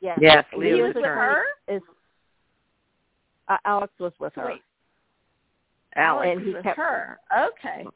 [0.00, 0.16] Yeah.
[0.20, 1.42] Yes, He Leo's was with her.
[1.68, 1.82] Is
[3.48, 4.46] uh, Alex was with her.
[4.46, 4.62] Wait,
[5.96, 6.28] Alex.
[6.30, 7.18] and he was with kept- her.
[7.36, 7.86] Okay.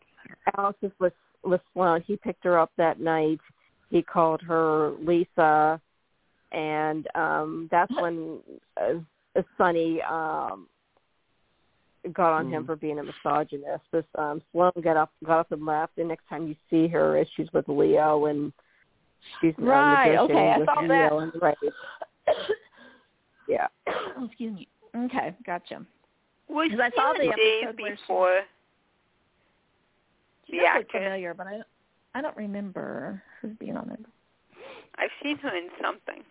[0.57, 1.12] Alex was with
[1.44, 2.00] with Sloan.
[2.07, 3.40] He picked her up that night.
[3.90, 5.80] He called her Lisa,
[6.52, 8.38] and um that's when
[8.76, 10.68] uh, Sonny um
[12.12, 12.66] got on him Mhm.
[12.66, 13.84] for being a misogynist.
[13.90, 15.96] This um Sloan got up got up and left.
[15.96, 18.52] The next time you see her, is she's with Leo and
[19.40, 21.32] she's uh, Right, negotiating okay, I with saw Leo that.
[21.32, 21.59] and right.
[23.48, 23.68] Yeah.
[24.24, 24.68] Excuse me.
[24.96, 25.84] Okay, gotcha.
[26.48, 28.40] Was Because I she saw on the Dave episode where she- before
[30.46, 31.61] She the does familiar, but I
[32.14, 34.00] I don't remember her being on it.
[34.96, 36.22] I've seen her in something.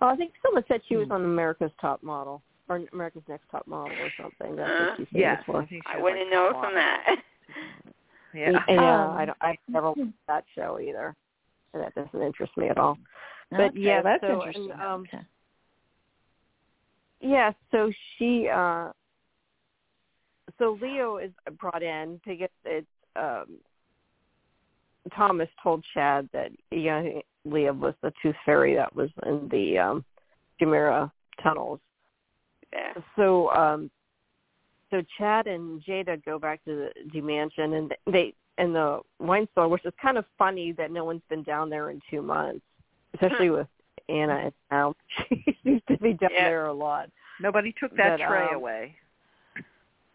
[0.00, 1.12] Oh, I think someone said she was Hmm.
[1.12, 4.56] on America's Top Model or America's Next Top Model or something.
[4.56, 5.42] That's Uh, what she's Yes.
[5.44, 5.62] for.
[5.62, 7.16] I, think I wouldn't like know from that.
[8.34, 8.64] Yeah.
[8.68, 9.38] Yeah, Um, I don't.
[9.40, 11.14] I've never watched that show either.
[11.72, 12.98] And that doesn't interest me at all.
[13.50, 14.72] But okay, yeah, that's so, interesting.
[14.72, 15.22] and, um, okay.
[17.20, 18.90] Yeah, so she uh
[20.58, 22.86] so Leo is brought in to get it
[23.16, 23.58] um
[25.16, 27.02] Thomas told Chad that yeah,
[27.44, 30.04] Leo was the tooth fairy that was in the um
[30.60, 31.10] DiMera
[31.42, 31.80] tunnels.
[32.74, 32.94] Yeah.
[33.16, 33.90] So um
[34.90, 39.48] so Chad and Jada go back to the, the mansion and they and the wine
[39.54, 42.64] cellar, which is kind of funny that no one's been down there in two months,
[43.14, 43.66] especially with
[44.08, 44.94] Anna and now.
[45.28, 46.44] She seems to be down Yeah.
[46.48, 47.10] there a lot.
[47.40, 48.96] Nobody took that But, tray um, away.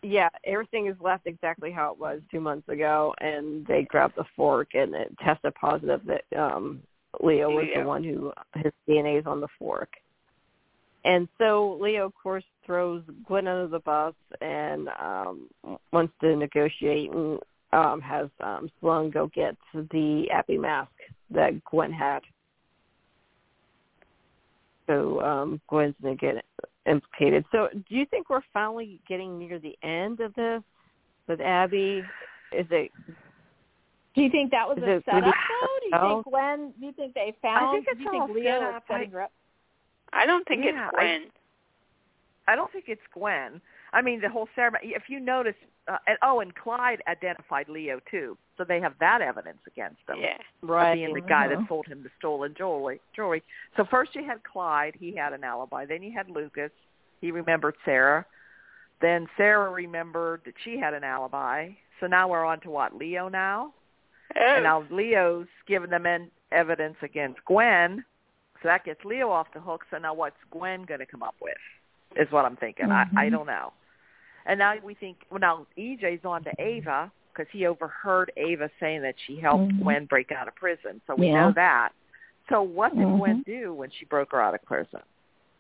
[0.02, 4.24] Yeah, everything is left exactly how it was two months ago, and they grabbed the
[4.36, 6.82] fork, and it tested positive that um
[7.22, 9.90] Leo was the one who his DNA is on the fork.
[11.06, 15.50] And so Leo, of course, throws Gwen under the bus and um
[15.92, 17.40] wants to negotiate and
[17.72, 20.92] um has um Sloan go get the Abby mask
[21.32, 22.20] that Gwen had.
[24.88, 26.44] So um Gwen's gonna get
[26.86, 27.46] implicated.
[27.52, 30.62] So do you think we're finally getting near the end of this
[31.28, 32.04] with Abby?
[32.52, 32.92] Is it
[34.16, 35.80] Do you think that was a setup though?
[35.82, 36.74] Do you think Gwen?
[36.78, 37.86] Do you think they found?
[37.86, 39.32] think it's do you think Leo set was setting her up?
[40.14, 41.22] I don't think Yeah, it's Gwen.
[42.48, 43.62] I don't think it's Gwen.
[43.94, 44.94] I mean, the whole ceremony.
[44.96, 45.56] If you notice,
[45.88, 50.18] uh, and, oh, and Clyde identified Leo too, so they have that evidence against them.
[50.20, 50.38] yeah.
[50.62, 50.96] right?
[50.96, 53.00] being the guy that sold him the stolen jewelry.
[53.16, 53.44] Jewelry.
[53.78, 55.86] So first you had Clyde, he had an alibi.
[55.86, 56.72] Then you had Lucas,
[57.22, 58.26] he remembered Sarah.
[59.02, 61.70] Then Sarah remembered that she had an alibi.
[62.00, 63.74] So now we're on to what Leo now,
[64.36, 64.56] Oh.
[64.56, 68.04] and now Leo's given them in evidence against Gwen.
[68.62, 69.86] So that gets Leo off the hook.
[69.90, 71.58] So now what's Gwen going to come up with?
[72.16, 72.92] Is what I'm thinking.
[72.92, 73.32] I, I Mhm.
[73.32, 73.74] don't know.
[74.46, 75.26] And now we think.
[75.30, 79.82] Well, now EJ's on to Ava because he overheard Ava saying that she helped Mhm.
[79.84, 81.02] Gwen break out of prison.
[81.06, 81.46] So we Yeah.
[81.46, 81.94] know that.
[82.50, 83.46] So what did Gwen Mhm.
[83.46, 85.04] do when she broke her out of prison?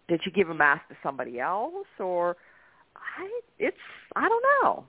[0.08, 2.36] Did she give a mask to somebody else, or
[2.96, 3.42] I?
[3.60, 3.78] It's
[4.16, 4.88] I don't know.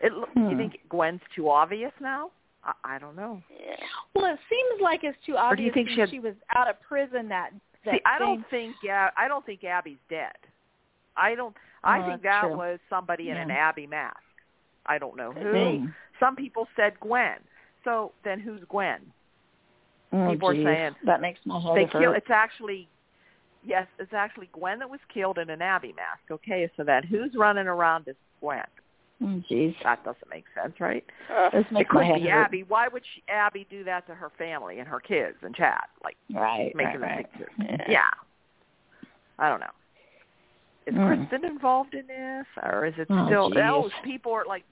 [0.00, 0.12] It.
[0.12, 0.56] lo You Hmm.
[0.56, 2.30] think Gwen's too obvious now?
[2.64, 3.40] I, I don't know.
[3.50, 3.76] yeah.
[4.14, 6.34] Well, it seems like it's too obvious Or do you think she had- she was
[6.54, 7.50] out of prison that.
[7.84, 10.32] that See, I same- don't think yeah, I don't think Abby's dead.
[11.16, 11.54] I don't.
[11.84, 12.56] I Oh, think that true.
[12.56, 14.16] was somebody in an Abby mask.
[14.86, 15.88] I don't know who.
[16.20, 17.36] Some people said Gwen.
[17.84, 19.00] So then who's Gwen?
[20.12, 22.02] Oh, People are saying that makes my head they hurt.
[22.02, 22.12] kill.
[22.12, 22.88] It's actually
[23.64, 26.22] yes, it's actually Gwen that was killed in an Abby mask.
[26.30, 28.62] Okay, so then who's running around as Gwen?
[29.20, 29.74] Oh, jeez.
[29.82, 31.04] That doesn't make sense, right?
[31.34, 32.44] Uh, This It makes my could head be hurt.
[32.44, 32.62] Abby.
[32.62, 35.80] Why would she, Abby do that to her family and her kids and Chad?
[36.04, 37.78] Like Right, making right, them right.
[37.86, 37.86] Yeah.
[37.88, 38.10] yeah.
[39.38, 39.66] I don't know.
[40.86, 41.06] Is Mm.
[41.28, 43.50] Kristen involved in this, or is it Oh, still?
[43.50, 43.58] geez.
[43.60, 44.64] Oh, people are like,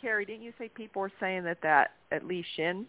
[0.00, 2.86] Carrie, didn't you say people are saying that that at least Shin?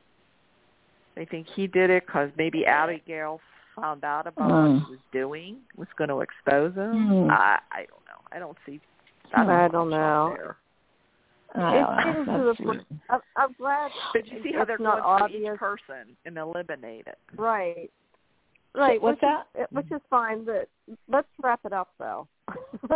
[1.15, 3.41] They think he did it because maybe Abigail
[3.75, 4.85] found out about what Mm.
[4.85, 7.27] he was doing, was going to expose him.
[7.27, 7.31] Mm.
[7.31, 8.21] I I don't know.
[8.31, 8.79] I don't see.
[9.33, 10.53] I don't much out know.
[11.55, 11.81] There.
[11.81, 12.81] it's getting to the point.
[13.09, 13.91] I'm, I'm glad.
[14.13, 15.53] But you see how it's they're not going obvious.
[15.53, 17.17] each person and eliminate it.
[17.35, 17.89] Right.
[18.75, 19.01] Right.
[19.01, 19.31] What's which
[19.63, 20.69] Is, which is fine, but
[21.11, 22.27] let's wrap it up though.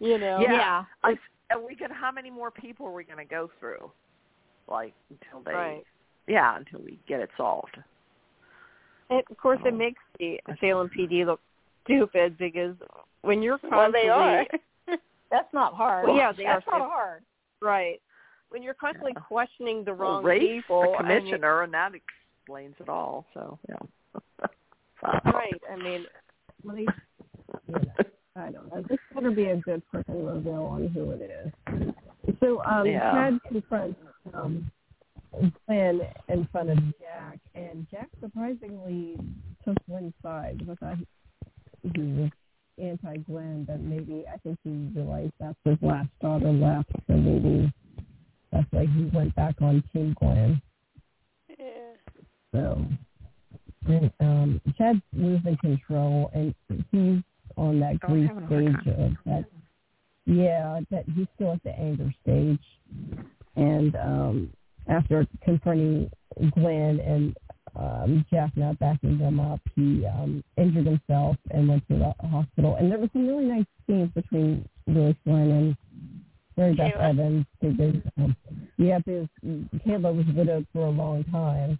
[0.00, 0.40] you know.
[0.40, 0.52] Yeah.
[0.52, 0.84] Yeah.
[1.04, 1.14] I,
[1.50, 1.90] and we can.
[1.90, 3.90] How many more people are we going to go through?
[4.68, 5.52] Like until they.
[5.52, 5.84] Right.
[6.26, 7.76] Yeah, until we get it solved.
[9.10, 9.68] And of course, Oh.
[9.68, 11.40] it makes the Salem PD look
[11.84, 12.74] stupid because
[13.22, 14.58] when you're well, they constantly
[14.88, 14.98] are.
[15.30, 16.06] That's not hard.
[16.08, 17.22] Well, yeah, they That's are not hard.
[17.62, 18.00] Right,
[18.50, 19.22] when you're constantly Yeah.
[19.22, 23.26] questioning the Well, wrong Rafe, people, the I mean- commissioner, and that explains it all.
[23.34, 24.46] So yeah.
[25.24, 25.62] right.
[25.70, 26.06] I mean,
[26.62, 26.86] Well, they-
[28.36, 28.82] I don't know.
[28.82, 31.94] This better be a good freaking reveal on who it is.
[32.40, 33.12] So um, Yeah.
[33.12, 33.98] Chad confronts
[34.34, 34.70] um,
[35.66, 39.16] Gwen in front of Jack, and Jack surprisingly
[39.64, 40.60] took one side.
[40.70, 41.06] I thought he,
[41.94, 42.30] he was
[42.82, 47.72] anti-Gwen, but maybe I think he realized that's his last daughter left, so maybe
[48.52, 50.62] that's why he went back on Team Gwen.
[51.58, 51.92] yeah.
[52.52, 52.86] So,
[53.88, 56.54] and um, Chad's losing control, and
[56.90, 57.22] he's
[57.56, 59.44] on that Oh, grief having a hard stage of that.
[60.26, 62.60] Yeah, that he's still at the anger stage,
[63.56, 64.52] and um,
[64.88, 66.10] after confronting
[66.52, 67.36] Gwen and
[67.78, 72.76] um, Jack not backing them up, he um, injured himself and went to the hospital.
[72.76, 75.76] And there was some really nice scenes between Louis Glenn and
[76.56, 77.10] Mary Beth Kayla.
[77.10, 78.36] Evans because um,
[78.78, 79.28] yeah, because
[79.86, 81.78] Kayla was widowed for a long time.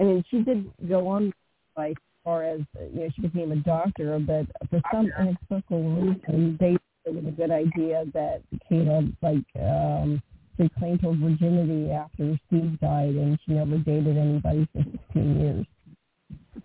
[0.00, 1.32] I mean, she did go on
[1.76, 2.60] like as far as
[2.92, 7.30] you know, she became a doctor, but for some inexplicable reason, they it was a
[7.30, 10.22] good idea that Kayla like um
[10.58, 15.66] reclaimed her virginity after Steve died, and she never dated anybody for 16 years.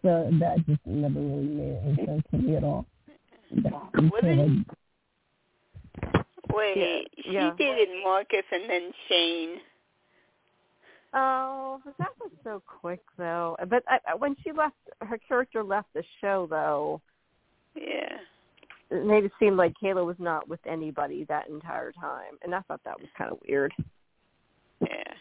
[0.01, 2.85] So that just never really made any sense to me at all.
[3.51, 4.67] Wasn't-
[6.53, 7.51] Wait, Yeah, yeah.
[7.51, 9.61] she dated Marcus and then Shane.
[11.15, 13.55] Oh, but that was so quick though.
[13.69, 17.01] But I, I- when she left, her character left the show though.
[17.75, 18.17] Yeah.
[18.91, 22.61] It made it seem like Kayla was not with anybody that entire time, and I
[22.61, 23.73] thought that was kind of weird.
[24.81, 25.13] Yeah.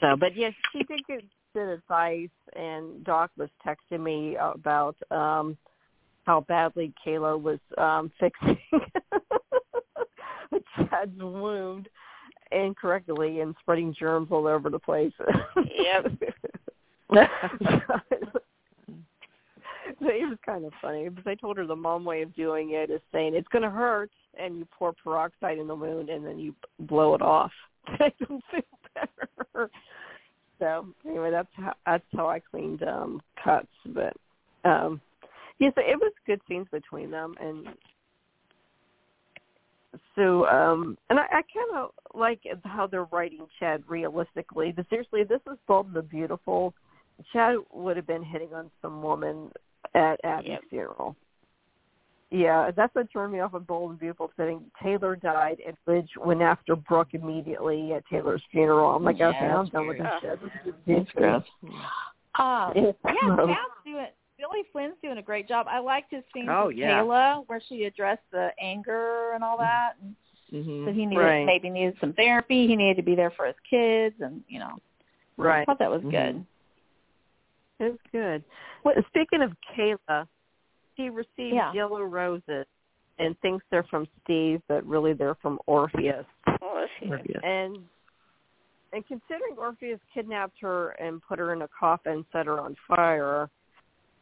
[0.00, 5.56] So, but yes, she did get good advice, and Doc was texting me about um
[6.24, 8.58] how badly Kayla was um fixing
[10.76, 11.88] Chad's wound
[12.52, 15.12] incorrectly and spreading germs all over the place.
[15.56, 16.12] Yep.
[17.12, 17.26] So
[20.02, 22.90] it was kind of funny because I told her the mom way of doing it
[22.90, 26.38] is saying it's going to hurt, and you pour peroxide in the wound, and then
[26.38, 27.52] you blow it off.
[28.00, 28.60] It will feel
[28.94, 29.70] better.
[30.58, 33.66] So anyway, that's how that's how I cleaned um cuts.
[33.86, 34.14] But
[34.64, 35.00] um
[35.58, 37.68] yeah, so it was good scenes between them, and
[40.14, 44.72] so um and I, I kind of like how they're writing Chad realistically.
[44.72, 46.74] But seriously, this is and the Beautiful.
[47.32, 49.50] Chad would have been hitting on some woman
[49.98, 50.62] at Abby's Yep.
[50.70, 51.16] funeral.
[52.30, 54.30] Yeah, that's what turned me off of Bold and Beautiful.
[54.36, 58.90] Saying Taylor died, and Ridge went after Brooke immediately at Taylor's funeral.
[58.94, 60.20] I'm like, Yeah, okay, I'm that's done with this gross.
[60.22, 60.40] shit.
[60.42, 61.42] This is That's gross.
[62.38, 62.92] Uh, yeah,
[63.34, 63.48] gross.
[63.48, 64.06] Pat's doing
[64.38, 65.66] Billy Flynn's doing a great job.
[65.68, 67.00] I liked his scene Oh, with yeah.
[67.02, 69.92] Kayla where she addressed the anger and all that.
[70.02, 70.14] And
[70.52, 70.86] Mm-hmm.
[70.86, 71.44] so he needed Right.
[71.44, 72.66] maybe needed some therapy.
[72.66, 74.76] He needed to be there for his kids, and you know,
[75.38, 75.66] I Right.
[75.66, 76.10] thought that was Mhm.
[76.10, 76.46] good.
[77.80, 78.44] It was good.
[78.84, 80.26] Well, speaking of Kayla,
[80.96, 81.72] she received Yeah.
[81.72, 82.66] yellow roses
[83.18, 86.26] and thinks they're from Steve, but really they're from Orpheus.
[86.60, 87.10] Oh, she,
[87.42, 87.88] And
[88.92, 92.74] and considering Orpheus kidnapped her and put her in a coffin, and set her on
[92.86, 93.50] fire,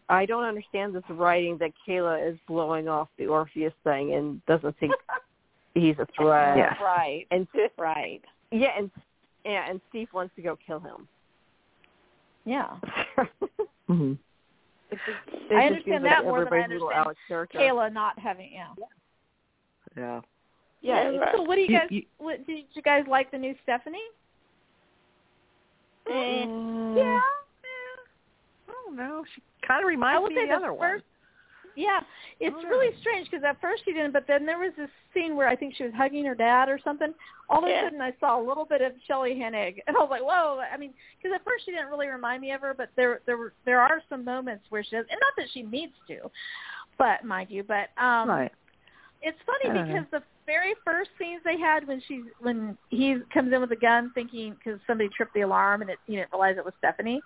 [0.09, 4.77] I don't understand this writing that Kayla is blowing off the Orpheus thing and doesn't
[4.79, 4.93] think
[5.75, 6.57] he's a threat.
[6.59, 6.83] Yeah.
[6.83, 7.27] Right.
[7.31, 7.47] And
[7.79, 8.23] Right.
[8.51, 8.91] yeah, and
[9.45, 11.09] yeah, and Steve wants to go kill him.
[12.47, 12.77] Yeah.
[13.89, 14.15] Mm-hmm.
[14.91, 17.07] It just, it I understand that more than I understand
[17.55, 18.67] Kayla not having yeah.
[19.97, 20.21] Yeah.
[20.83, 21.89] Yeah, Yeah, So what do you You- guys?
[21.91, 23.99] you- what, did you guys like the new Stephanie?
[26.11, 26.97] Mm.
[26.97, 27.21] Yeah.
[28.87, 29.25] don't know.
[29.35, 31.05] She kind of reminds me of the the other first,
[31.77, 32.01] Yeah,
[32.41, 35.37] it's Oh, really strange because at first she didn't, but then there was this scene
[35.37, 37.13] where I think she was hugging her dad or something.
[37.51, 37.83] All of Yeah.
[37.83, 40.61] a sudden, I saw a little bit of Shelley Hennig, and I was like, "Whoa!"
[40.61, 43.37] I mean, because at first she didn't really remind me of her, but there there
[43.37, 46.31] were there are some moments where she does, and not that she needs to,
[46.99, 48.29] but mind you, but um.
[48.29, 48.53] Right.
[49.23, 53.61] it's funny because the very first scenes they had when she's when he comes in
[53.61, 56.65] with a gun, thinking because somebody tripped the alarm and it he didn't realize it
[56.65, 57.21] was Stephanie.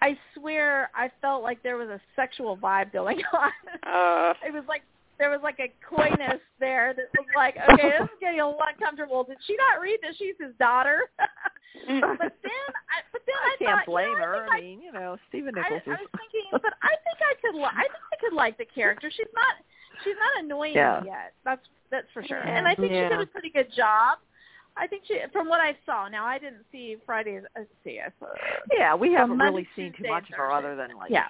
[0.00, 3.52] I swear, I felt like there was a sexual vibe going on.
[3.82, 4.82] Uh, it was like
[5.18, 8.62] there was like a coyness there that was like, okay, this is getting a little
[8.62, 9.24] uncomfortable.
[9.24, 11.10] Did she not read that she's his daughter?
[11.18, 14.46] but then, I, but then I, I can't thought, blame you know, her.
[14.50, 17.18] I, I mean, you know, Stephen think I, Nichols I, was thinking, but I think
[17.18, 17.56] I could.
[17.58, 19.10] Li- I think I could like the character.
[19.10, 19.56] She's not.
[20.04, 21.02] She's not annoying Yeah.
[21.04, 21.32] yet.
[21.44, 22.38] That's that's for sure.
[22.38, 22.56] Yeah.
[22.58, 23.08] And I think she Yeah.
[23.08, 24.18] did a pretty good job.
[24.78, 26.08] I think she, from what I saw.
[26.08, 27.42] Now I didn't see Friday's.
[27.56, 28.26] Uh, see, I saw.
[28.76, 31.26] Yeah, we haven't Monday, really seen too Tuesday, much of her other than like, Yeah.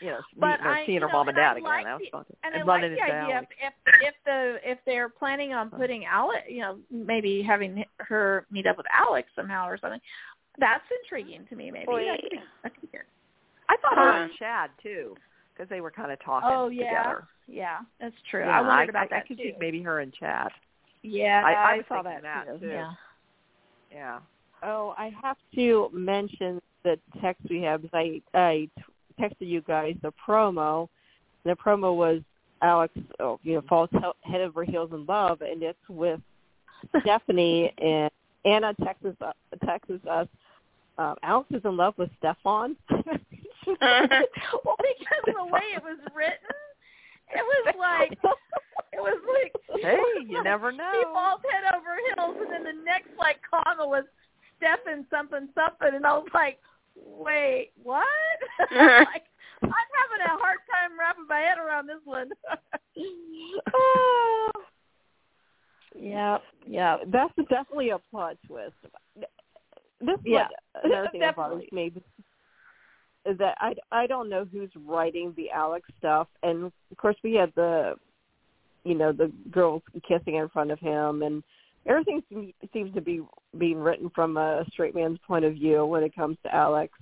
[0.00, 1.64] you know, But meeting I- seeing her know, mom and and I dad again.
[1.64, 2.24] like That was fun.
[2.44, 6.42] And, I like the idea if, if if the if they're planning on putting Alex,
[6.48, 10.00] you know, maybe having her meet up with Alex somehow or something.
[10.58, 11.70] That's intriguing to me.
[11.70, 13.06] Maybe Boy, that could be, that could be good.
[13.70, 15.14] I thought her and Chad too,
[15.54, 17.28] because they were kind of talking Oh yeah, together.
[17.48, 18.44] yeah, that's true.
[18.44, 19.44] Yeah, I wondered about I, that I could too.
[19.44, 20.50] see maybe her and Chad.
[21.02, 22.58] Yeah, I- I I, saw that, that, too.
[22.58, 22.66] too.
[22.68, 22.92] Yeah.
[23.92, 24.20] Yeah.
[24.62, 28.68] Oh, I have to mention the text we have because I I
[29.20, 30.88] texted you guys the promo.
[31.44, 32.22] The promo was
[32.62, 33.90] Alex, oh, you know, falls
[34.22, 36.20] head over heels in love, and it's with
[37.02, 38.10] Stephanie and
[38.44, 39.34] Anna texts us,
[39.64, 40.28] texts us.
[40.98, 42.76] Um, Alex is in love with Stefan.
[42.90, 43.06] well,
[43.66, 46.54] because the way it was written,
[47.34, 48.18] it was like
[48.92, 51.10] it was like Hey, was you like, never He know.
[51.12, 54.04] falls head over heels, and then the next like comma was
[54.56, 56.58] Stefan something something, and I was like,
[56.96, 58.06] wait, what?
[58.70, 59.24] like,
[59.62, 62.28] I'm having a hard time wrapping my head around this one.
[65.98, 66.96] yeah, yeah.
[67.08, 68.74] That's definitely a plot twist.
[70.00, 71.94] This is Yeah, like another thing that bothers definitely.
[71.94, 72.02] me
[73.24, 77.34] is that I I don't know who's writing the Alex stuff, and of course we
[77.34, 77.94] had the,
[78.84, 81.42] you know, the girls kissing in front of him, and
[81.86, 83.22] everything seem- seems to be
[83.58, 86.92] being written from a straight man's point of view when it comes to Alex,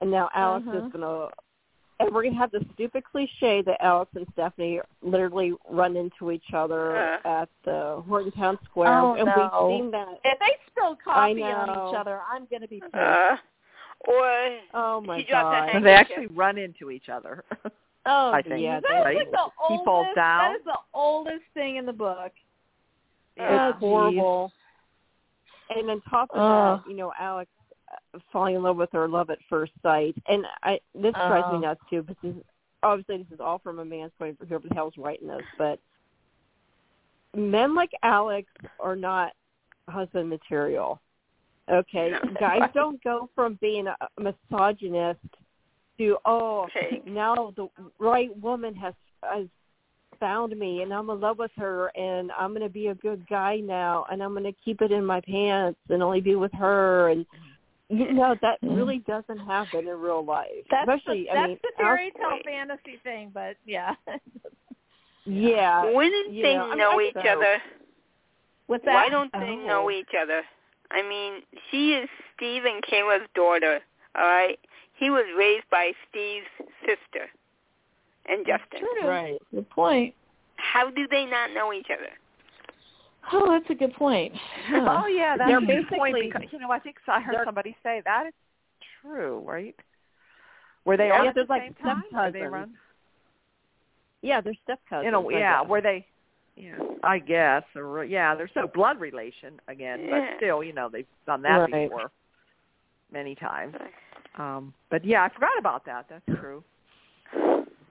[0.00, 0.78] and now Alex Uh-huh.
[0.86, 1.28] is gonna.
[1.98, 6.54] And we're gonna have the stupid cliche that Alex and Stephanie literally run into each
[6.54, 7.18] other Uh.
[7.42, 9.68] at the Horton Town Square, Oh, and no.
[9.68, 12.94] we've seen that If they spill coffee on each other, I'm gonna be pissed.
[12.94, 13.36] uh,
[14.08, 15.82] or Oh my He dropped a god!
[15.82, 17.44] they actually run into each other.
[18.06, 18.62] oh, I think.
[18.62, 19.16] Yeah, that they- is right?
[19.18, 19.38] like the
[19.68, 19.84] He oldest.
[19.84, 20.52] falls down.
[20.52, 22.32] That is the oldest thing in the book.
[23.36, 23.70] Yeah.
[23.70, 24.52] it's horrible.
[25.74, 26.82] And on top of Ugh.
[26.84, 27.50] that, you know, Alex
[28.14, 31.58] uh, falling in love with her, love at first sight, and I this drives me
[31.58, 31.60] Oh.
[31.60, 32.02] nuts too.
[32.02, 32.34] But this,
[32.82, 34.46] obviously, this is all from a man's point of view.
[34.48, 35.78] Whoever the hell's writing this, but
[37.36, 38.48] men like Alex
[38.80, 39.32] are not
[39.88, 41.00] husband material.
[41.70, 45.20] Okay, guys don't go from being a misogynist
[46.00, 47.02] to oh Okay.
[47.06, 49.46] now the right woman has has
[50.18, 53.26] found me and I'm in love with her and I'm going to be a good
[53.28, 56.52] guy now and I'm going to keep it in my pants and only be with
[56.52, 57.24] her and
[57.88, 58.76] you know that Mm.
[58.76, 60.64] really doesn't happen in real life.
[60.70, 63.94] That's Especially the, I that's mean the fairy tale fantasy thing, but yeah.
[65.26, 65.84] Yeah.
[65.92, 67.20] wouldn't they know, I mean, each so.
[67.20, 67.62] other?
[68.66, 68.94] What's that?
[68.94, 69.66] Why don't they Oh.
[69.66, 70.42] know each other?
[70.90, 73.80] I mean, she is Steve and Kayla's daughter.
[74.16, 74.58] All right,
[75.00, 76.46] he was raised by Steve's
[76.82, 77.26] sister
[78.26, 78.80] and Justin.
[78.80, 79.08] True.
[79.08, 79.38] Right.
[79.52, 80.14] Good point.
[80.56, 82.10] How do they not know each other?
[83.32, 84.32] Oh, that's a good point.
[84.72, 86.14] Oh yeah, that's They're a good point.
[86.14, 88.32] basically- Because, you know, I think I heard somebody say that is
[89.02, 89.74] true, right?
[90.84, 92.02] Were they Yeah, all at the like same time?
[92.14, 92.52] Or they step-cousins.
[92.52, 92.74] run?
[94.22, 95.06] Yeah, they're step cousins.
[95.06, 95.60] You know, I yeah.
[95.62, 95.70] guess.
[95.70, 96.06] Were they?
[96.56, 97.62] Yeah, I guess.
[97.74, 100.10] Or, yeah, there's no blood relation again, Yeah.
[100.30, 101.88] but still, you know, they've done that Right.
[101.88, 102.10] before
[103.12, 103.74] many times.
[104.38, 106.06] Um, but yeah, I forgot about that.
[106.08, 106.62] That's true.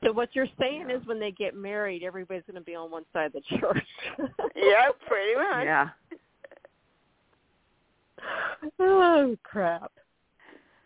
[0.04, 3.04] So what you're saying is when they get married, everybody's going to be on one
[3.12, 3.86] side of the church.
[4.56, 5.66] yeah, pretty much.
[5.66, 5.90] Yeah.
[8.80, 9.92] oh crap!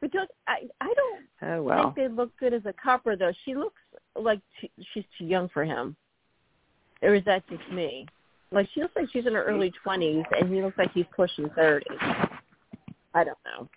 [0.02, 1.84] But don't, I I don't Oh well.
[1.84, 3.32] think they look good as a couple though.
[3.46, 3.82] She looks
[4.20, 5.96] like t- she's too young for him.
[7.02, 8.08] Or is that just me?
[8.52, 11.50] Like she looks like she's in her early twenties, and he looks like he's pushing
[11.56, 11.86] thirty.
[12.00, 13.68] I don't know.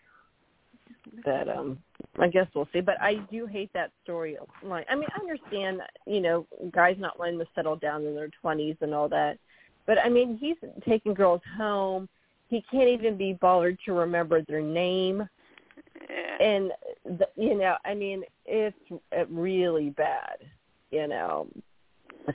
[1.24, 1.78] But um,
[2.18, 2.80] I guess we'll see.
[2.80, 4.84] But I do hate that story storyline.
[4.88, 8.76] I mean, I understand, you know, guys not wanting to settle down in their twenties
[8.80, 9.38] and all that.
[9.86, 10.56] But I mean, he's
[10.86, 12.08] taking girls home.
[12.48, 15.28] He can't even be bothered to remember their name
[16.08, 16.36] Yeah.
[16.40, 16.72] and
[17.18, 18.76] the, you know, I mean, it's
[19.28, 20.36] really bad,
[20.90, 21.48] you know.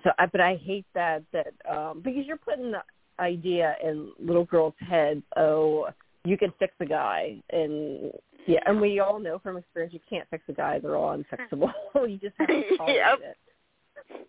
[0.04, 2.84] So, I, but I hate that that um because you're putting the
[3.20, 5.24] idea in little girls' heads.
[5.36, 5.90] Oh,
[6.24, 8.12] you can fix a guy, and
[8.48, 11.72] yeah, and we all know from experience you can't fix a guy; they're all unfixable.
[12.10, 13.20] you just have to tolerate Yep.
[13.22, 13.38] it.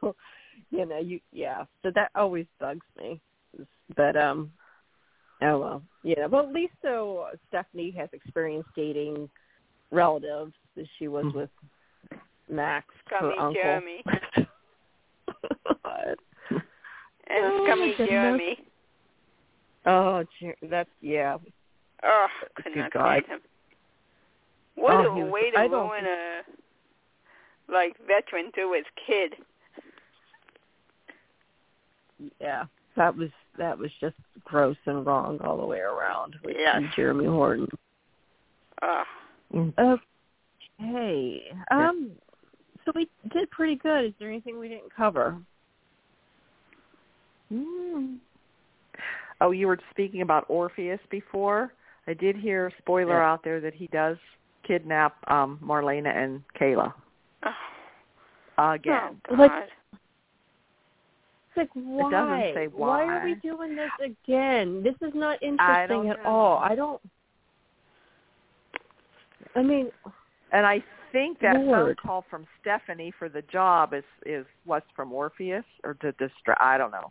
[0.00, 0.14] So,
[0.70, 1.64] you know, you yeah.
[1.82, 3.20] So that always bugs me.
[3.94, 4.50] But um,
[5.42, 6.28] oh well, you know.
[6.28, 9.28] But at least so Stephanie has experience dating
[9.90, 11.50] relatives as she was with
[12.50, 13.62] Max, Scummy her uncle.
[13.62, 14.02] Jeremy.
[15.82, 16.18] What?
[17.28, 17.94] And Oh, Scummy.
[17.98, 18.56] Jeremy.
[19.84, 20.24] Oh,
[20.62, 21.36] that's yeah.
[22.02, 23.22] Oh, could Good not God.
[23.24, 23.48] stand him.
[24.74, 26.42] What Oh, a was- way to I don't ruin a
[27.68, 29.34] like veteran to his kid.
[32.40, 32.64] Yeah,
[32.96, 36.82] that was that was just gross and wrong all the way around with Yes.
[36.94, 37.68] Jeremy Horton.
[38.82, 39.04] Oh,
[40.78, 41.50] Okay.
[41.70, 42.12] Um.
[42.84, 44.04] So we did pretty good.
[44.04, 45.38] Is there anything we didn't cover?
[47.52, 48.18] Mm.
[49.40, 51.72] Oh, you were speaking about Orpheus before.
[52.06, 53.30] I did hear a spoiler Yeah.
[53.32, 54.16] out there that he does
[54.66, 56.92] kidnap um Marlena and Kayla
[58.58, 59.20] oh, again.
[59.30, 59.68] oh Like- God.
[61.58, 62.10] It's like why?
[62.10, 64.82] doesn't say are we doing this again?
[64.82, 66.28] This is not interesting at know.
[66.28, 66.58] all.
[66.58, 67.00] I don't.
[69.54, 69.90] I mean,
[70.52, 75.12] And I think that phone call from Stephanie for the job is is what's from
[75.12, 76.60] Orpheus or to distract.
[76.60, 77.10] I don't know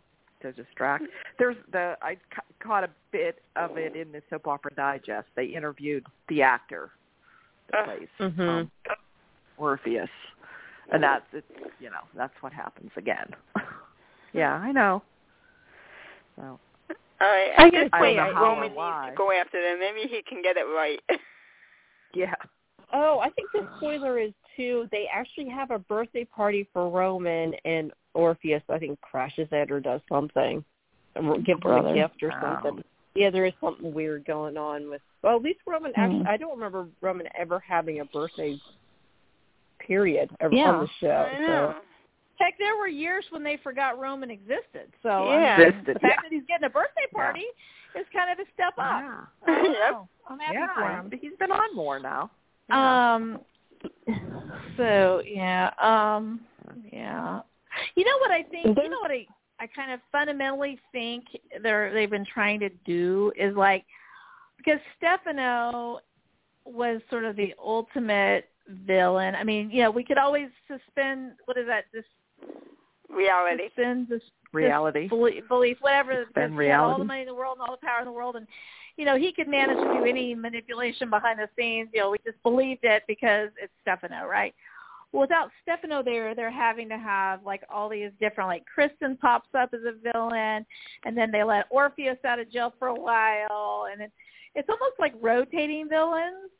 [0.52, 1.04] to distract.
[1.38, 5.28] There's the I ca- caught a bit of it in the soap opera digest.
[5.36, 6.90] They interviewed the actor
[7.72, 7.84] that Ugh.
[7.86, 8.48] plays Mhm.
[8.48, 8.70] um,
[9.58, 10.10] Orpheus,
[10.92, 11.44] and that's it,
[11.80, 13.34] you know that's what happens again.
[14.32, 15.02] yeah, I know.
[16.36, 16.58] So All
[17.20, 17.50] right.
[17.58, 19.78] I At gotta this point, I- Roman needs to go after them.
[19.80, 21.00] Maybe he can get it right.
[22.14, 22.34] yeah,
[22.92, 24.86] Oh, I think the spoiler is too.
[24.92, 29.78] They actually have a birthday party for Roman, and Orpheus I think crashes it or
[29.80, 30.64] does something,
[31.14, 32.58] or gives him a gift or Oh.
[32.62, 32.84] something.
[33.14, 35.00] Yeah, there is something weird going on with.
[35.22, 35.92] Well, at least Roman.
[35.96, 36.28] Actually, Hmm.
[36.28, 38.58] I don't remember Roman ever having a birthday.
[39.78, 40.70] Period ever Yeah.
[40.72, 41.10] on the show.
[41.32, 41.74] I know.
[41.78, 41.82] So
[42.38, 44.92] Heck, there were years when they forgot Roman existed.
[45.02, 45.54] So Yeah.
[45.54, 46.22] I mean, Existed, the fact yeah.
[46.22, 47.46] that he's getting a birthday party
[47.94, 49.02] is kind of a step up.
[49.46, 50.06] yeah, Yep.
[50.28, 50.74] I'm happy yeah.
[50.74, 51.10] for him.
[51.18, 52.30] He's been on more now.
[52.68, 53.14] Yeah.
[53.14, 53.40] Um.
[54.76, 55.70] So yeah.
[55.78, 56.40] Um.
[56.92, 57.40] Yeah.
[57.94, 58.66] You know what I think?
[58.66, 59.26] You know what I
[59.58, 61.24] I kind of fundamentally think
[61.62, 63.84] they're they've been trying to do is like
[64.56, 66.00] because Stefano
[66.64, 68.48] was sort of the ultimate
[68.86, 69.34] villain.
[69.34, 71.84] I mean, you know, we could always suspend what is that?
[71.92, 72.04] This
[73.08, 73.68] Reality.
[73.68, 74.22] suspend this
[74.52, 75.08] Reality.
[75.08, 76.24] belief, belief whatever.
[76.24, 78.06] Suspend because he had all the money in the world and all the power in
[78.06, 78.46] the world, and
[78.96, 81.88] you know he could manage to do any manipulation behind the scenes.
[81.94, 84.54] You know, we just believed it because it's Stefano, right?
[85.18, 89.70] Without Stefano there, they're having to have like all these different, like Kristen pops up
[89.72, 90.66] as a villain,
[91.04, 94.12] and then they let Orpheus out of jail for a while, and it's
[94.54, 96.50] it's almost like rotating villains.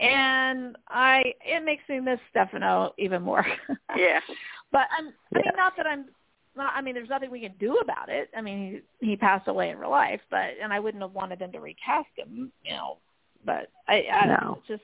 [0.00, 3.46] And I, it makes me miss Stefano even more.
[3.96, 4.18] Yeah.
[4.72, 5.50] But I'm, I mean, Yeah.
[5.56, 6.06] not that I'm,
[6.56, 8.28] not, I mean, there's nothing we can do about it.
[8.36, 11.38] I mean, he, he passed away in real life, but and I wouldn't have wanted
[11.38, 12.98] them to recast him, you know.
[13.46, 14.54] But I, I don't know.
[14.54, 14.62] No.
[14.66, 14.82] Just,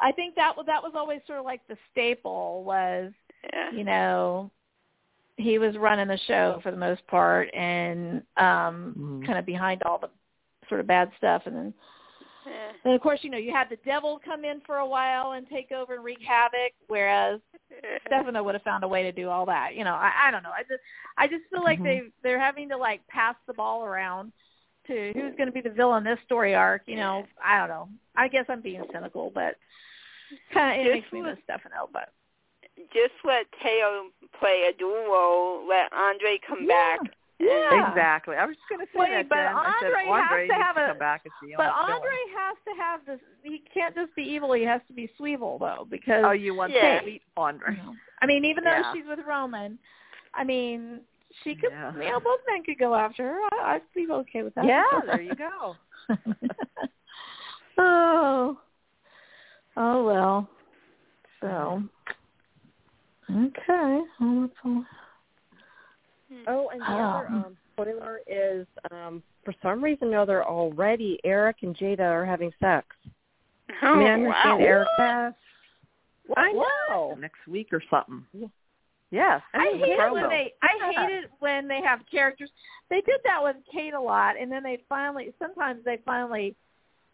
[0.00, 3.12] I think that was that was always sort of like the staple was,
[3.52, 3.70] Yeah.
[3.72, 4.50] you know,
[5.36, 9.26] he was running the show for the most part and um Mhm.
[9.26, 10.10] kind of behind all the
[10.68, 11.74] sort of bad stuff, and then
[12.46, 12.72] Yeah.
[12.84, 15.46] and of course, you know, you had the devil come in for a while and
[15.48, 17.40] take over and wreak havoc, whereas
[18.06, 19.74] Stefano would have found a way to do all that.
[19.74, 20.50] You know, I, I don't know.
[20.50, 20.80] I just
[21.18, 21.84] I just feel like Mhm.
[21.84, 24.32] they they're having to like pass the ball around
[24.86, 26.82] to who's going to be the villain this story arc.
[26.86, 27.88] You know, I don't know.
[28.16, 29.56] I guess I'm being cynical, but
[30.52, 31.88] kind of it Just makes me look- miss Stefano.
[31.92, 32.12] But
[32.92, 34.08] Just let Thaao
[34.38, 35.66] play a dual role.
[35.68, 36.96] Let Andre come Yeah.
[36.98, 37.12] back.
[37.38, 38.36] yeah, Exactly.
[38.36, 39.28] I was just going to say Wait, that.
[39.28, 39.56] but Jen.
[39.56, 41.70] I said Andre has to have a- come back the but villain.
[41.70, 43.20] Andre has to have this.
[43.42, 44.52] He can't just be evil.
[44.52, 47.00] He has to be Sweevil though, because Oh, you want Yeah.
[47.02, 47.74] sweet Andre?
[47.76, 48.92] you I mean, even though Yeah.
[48.92, 49.78] she's with Roman,
[50.34, 51.00] I mean,
[51.42, 51.70] she could.
[51.72, 51.92] Yeah.
[51.94, 53.40] You know, both men could go after her.
[53.52, 54.64] I, I'd be okay with that.
[54.66, 55.76] Yeah, there you go.
[57.78, 58.58] oh.
[59.76, 60.48] Oh well.
[61.40, 61.82] So.
[63.30, 64.00] Okay.
[64.20, 64.84] Well, that's all.
[66.46, 67.44] Oh, and the other Um.
[67.44, 72.52] um, spoiler is um, for some reason or other already Eric and Jada are having
[72.60, 72.86] sex.
[73.82, 74.66] Oh, I mean, I understand wow.
[74.66, 74.88] Eric.
[74.98, 75.34] Yes.
[76.36, 76.68] I What?
[76.88, 77.16] know.
[77.18, 78.24] Next week or something.
[78.32, 78.46] Yeah.
[79.10, 79.42] Yes.
[79.54, 80.52] I in the hate it when they.
[80.62, 82.50] I hate it when they have characters.
[82.90, 85.32] They did that with Kate a lot, and then they finally.
[85.38, 86.54] Sometimes they finally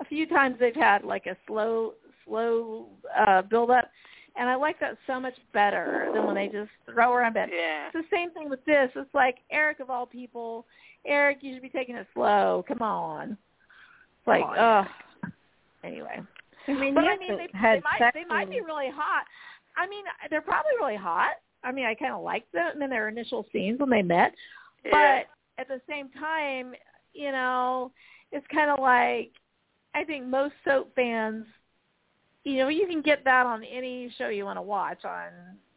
[0.01, 1.95] a few times they've had like a slow
[2.27, 3.91] slow uh build up
[4.39, 7.49] and I like that so much better than when they just throw her on bed.
[7.51, 7.87] Yeah.
[7.87, 8.91] It's the same thing with this.
[8.95, 10.67] It's like Eric of all people,
[11.07, 12.65] Eric, you should be taking it slow.
[12.69, 13.31] Come on.
[13.31, 14.87] It's like, ugh.
[15.85, 16.21] Anyway.
[16.69, 19.25] I mean, But I mean, they, they might they might be really hot.
[19.77, 21.37] I mean, they're probably really hot.
[21.63, 24.35] I mean, I kind of liked them in their initial scenes when they met,
[24.85, 25.25] Yeah.
[25.57, 26.75] but at the same time,
[27.15, 27.93] you know,
[28.33, 29.31] it's kind of like
[29.95, 31.47] I think most soap fans,
[32.47, 35.31] you know, you can get that on any show you want to watch on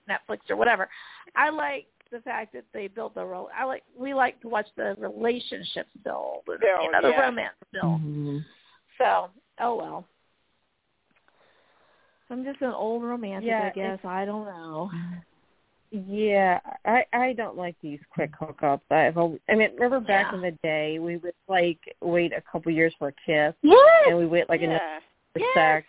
[0.08, 0.88] Netflix or whatever.
[1.36, 3.50] I like the fact that they build the role.
[3.58, 7.22] I like we like to watch the relationships build, you know, the yeah.
[7.22, 8.02] romance build.
[8.02, 8.46] Mhm.
[9.00, 10.06] So, oh well.
[12.30, 14.00] I'm just an old romantic, Yeah, I guess.
[14.06, 14.92] I don't know.
[15.92, 18.82] Yeah, I I don't like these quick hookups.
[18.92, 20.36] I've always, I mean, remember back Yeah.
[20.36, 24.06] in the day, we would like wait a couple years for a kiss, Yes.
[24.08, 25.00] and we wait like another yeah.
[25.34, 25.54] for Yes.
[25.56, 25.88] sex.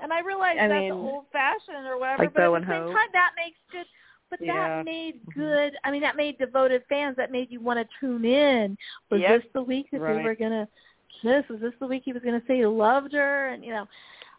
[0.00, 2.82] And I realize I that's mean, old fashioned or whatever, like but at the same
[2.82, 2.92] Hope.
[2.92, 3.86] time that makes good
[4.28, 4.54] but Yeah.
[4.78, 5.40] that made mm-hmm.
[5.40, 8.76] good I mean that made devoted fans that made you want to tune in.
[9.10, 9.42] Was Yep.
[9.42, 10.24] this the week that they Right.
[10.24, 10.68] were gonna
[11.22, 11.48] kiss?
[11.48, 13.48] Was this the week he was gonna say he loved her?
[13.48, 13.88] And you know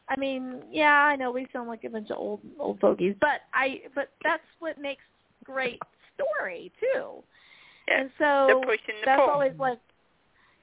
[0.09, 3.41] I mean, yeah, I know we sound like a bunch of old old fogies, but
[3.53, 5.03] I but that's what makes
[5.43, 5.81] great
[6.13, 7.23] story too.
[7.87, 8.01] Yeah.
[8.01, 8.61] And so
[9.05, 9.29] that's pull.
[9.29, 9.79] always like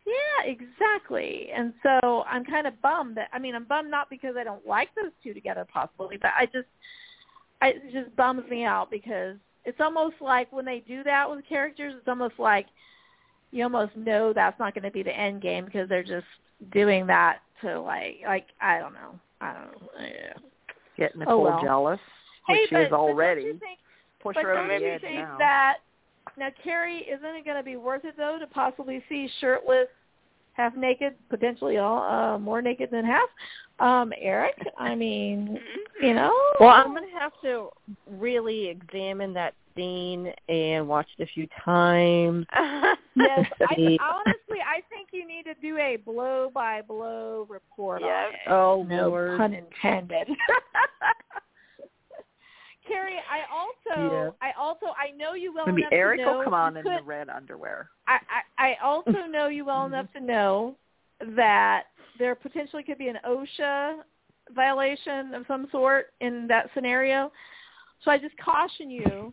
[0.06, 1.48] yeah, exactly.
[1.54, 4.66] And so I'm kind of bummed that I mean I'm bummed not because I don't
[4.66, 6.66] like those two together possibly, but I just
[7.62, 11.46] I, it just bums me out because it's almost like when they do that with
[11.48, 12.66] characters, it's almost like
[13.50, 16.26] you almost know that's not going to be the end game because they're just
[16.72, 19.18] doing that to like like I don't know.
[19.40, 19.88] I don't know.
[20.00, 20.32] Yeah.
[20.96, 21.62] Get Oh, Nicole well.
[21.62, 22.00] jealous,
[22.48, 23.42] which Hey, she but, is already.
[23.58, 23.78] think
[24.20, 25.36] Push but her over the edge now.
[25.38, 25.78] that
[26.36, 29.88] now Carrie isn't it going to be worth it though to possibly see shirtless,
[30.54, 33.28] half naked, potentially all uh, more naked than half?
[33.80, 36.06] Um, Eric, I mean, Mm-hmm.
[36.06, 36.32] you know.
[36.60, 37.70] Well, I'm gonna have to
[38.08, 42.46] really examine that scene and watch it a few times.
[43.16, 43.96] Yes, I, See.
[44.02, 48.10] honestly, I think you need to do a blow by blow report Yep.
[48.10, 48.40] on it.
[48.48, 49.38] Oh no Lord.
[49.38, 50.26] pun intended.
[52.86, 54.30] Carrie, I also, Yeah.
[54.40, 56.38] I also, I know you well Maybe enough Eric to know.
[56.38, 57.90] will come on in could, the red underwear.
[58.06, 58.18] I,
[58.58, 59.94] I, I also know you well mm-hmm.
[59.94, 60.76] enough to know
[61.36, 61.84] that
[62.18, 64.00] there potentially could be an OSHA
[64.54, 67.32] violation of some sort in that scenario.
[68.04, 69.32] So I just caution you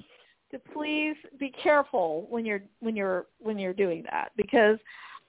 [0.52, 4.78] to please be careful when you're when you're when you're doing that because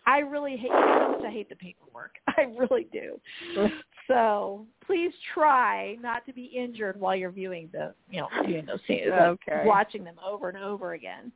[0.07, 2.17] I really hate you know I hate the paperwork.
[2.29, 3.21] I really do.
[4.09, 8.81] So please try not to be injured while you're viewing the you know viewing those
[8.87, 9.63] scenes, Okay.
[9.65, 11.33] watching them over and over again.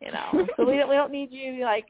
[0.00, 1.86] You know, so we don't, we don't need you like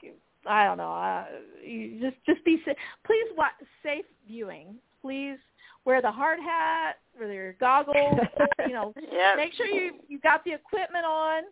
[0.46, 0.92] I don't know.
[0.92, 1.24] Uh,
[1.64, 2.72] you just just be sa-
[3.04, 4.76] please watch safe viewing.
[5.02, 5.38] Please
[5.84, 8.18] wear the hard hat, wear your goggles.
[8.66, 9.34] you know, yeah.
[9.36, 11.44] make sure you you got the equipment on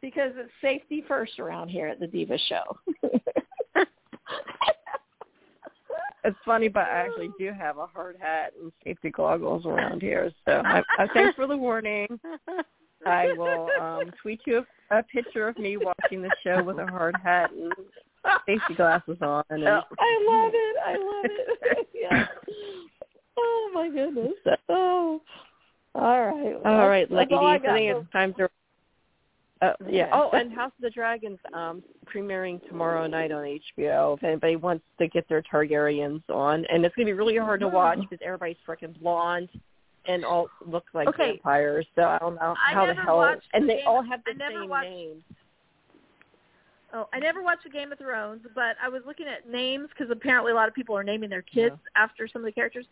[0.00, 2.78] because it's safety first around here at the Diva Show.
[6.24, 10.30] It's funny, but I actually do have a hard hat and safety goggles around here.
[10.44, 12.06] So I, I thanks for the warning.
[13.04, 16.86] I will um, tweet you a, a picture of me watching the show with a
[16.86, 17.72] hard hat and
[18.46, 19.42] safety glasses on.
[19.50, 20.76] And I love it.
[20.86, 21.88] I love it.
[22.00, 22.26] yeah.
[23.36, 24.32] Oh my goodness.
[24.68, 25.20] Oh.
[25.94, 26.62] All right.
[26.64, 27.36] Well, all right, ladies.
[27.38, 28.48] I I think it's time to.
[29.62, 29.90] Uh, yeah.
[29.90, 30.08] Yeah.
[30.12, 33.44] Oh, and House of the Dragons um premiering tomorrow night on
[33.78, 34.16] HBO.
[34.16, 37.68] If anybody wants to get their Targaryens on, and it's gonna be really hard to
[37.68, 39.48] watch because everybody's freaking blonde
[40.06, 41.32] and all look like Okay.
[41.34, 41.86] vampires.
[41.94, 43.36] So I don't know how the hell.
[43.54, 45.22] And they Game- all have the same watched- names.
[46.94, 50.10] Oh, I never watched the Game of Thrones, but I was looking at names because
[50.10, 52.84] apparently a lot of people are naming their kids after some of the characters.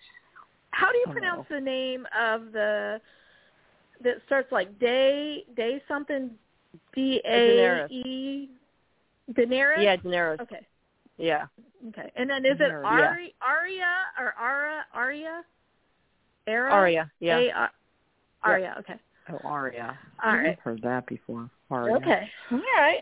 [0.71, 3.01] How do you Oh, pronounce the name of the
[4.03, 6.31] that starts like Day Day something
[6.95, 8.49] D A E
[9.33, 9.83] Daenerys?
[9.83, 10.41] Yeah, Daenerys.
[10.41, 10.67] Okay.
[11.19, 11.47] Yeah.
[11.89, 12.11] Okay.
[12.17, 13.07] And then is it Daenerys, yeah.
[13.09, 15.43] Ari Arya or Ara Arya?
[16.47, 16.73] Ara?
[16.73, 17.11] Aria.
[17.21, 17.39] Yeah.
[17.39, 17.71] A- Ar-
[18.43, 18.77] Arya.
[18.81, 18.95] Okay.
[19.31, 19.99] Oh, Aria.
[20.25, 21.49] All I've heard that before.
[21.71, 21.97] Aria.
[21.97, 22.31] Okay.
[22.51, 23.01] All right.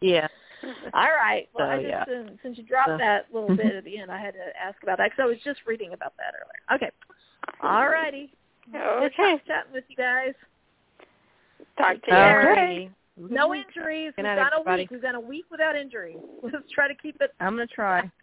[0.00, 0.28] Yeah.
[0.62, 1.48] All right.
[1.54, 2.20] Well, So, I just yeah.
[2.20, 4.82] uh, since you dropped Uh, that little bit at the end, I had to ask
[4.82, 6.76] about that because I was just reading about that earlier.
[6.76, 6.90] Okay.
[7.62, 8.32] All righty.
[8.74, 9.16] Okay.
[9.16, 10.34] time chatting with you guys.
[11.78, 12.16] Talk to you.
[12.16, 12.90] All righty.
[13.16, 14.12] No injuries.
[14.16, 14.90] Good We've night, gone a week.
[14.90, 16.16] We've gone a week without injuries.
[16.42, 18.10] Let's try to keep it I'm gonna try.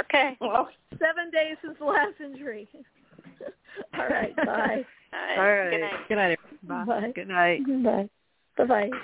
[0.00, 0.36] Okay.
[0.42, 0.68] well
[0.98, 2.68] seven days since the last injury.
[3.98, 4.36] All right.
[4.36, 4.84] Bye.
[5.14, 5.38] All right.
[5.38, 5.70] All right.
[5.70, 6.08] Good night.
[6.08, 6.38] Good night.
[6.64, 7.06] everybody.
[7.06, 7.12] Bye.
[7.14, 7.66] Good night.
[7.82, 8.08] Bye.
[8.58, 8.88] Bye.
[8.90, 8.98] Bye.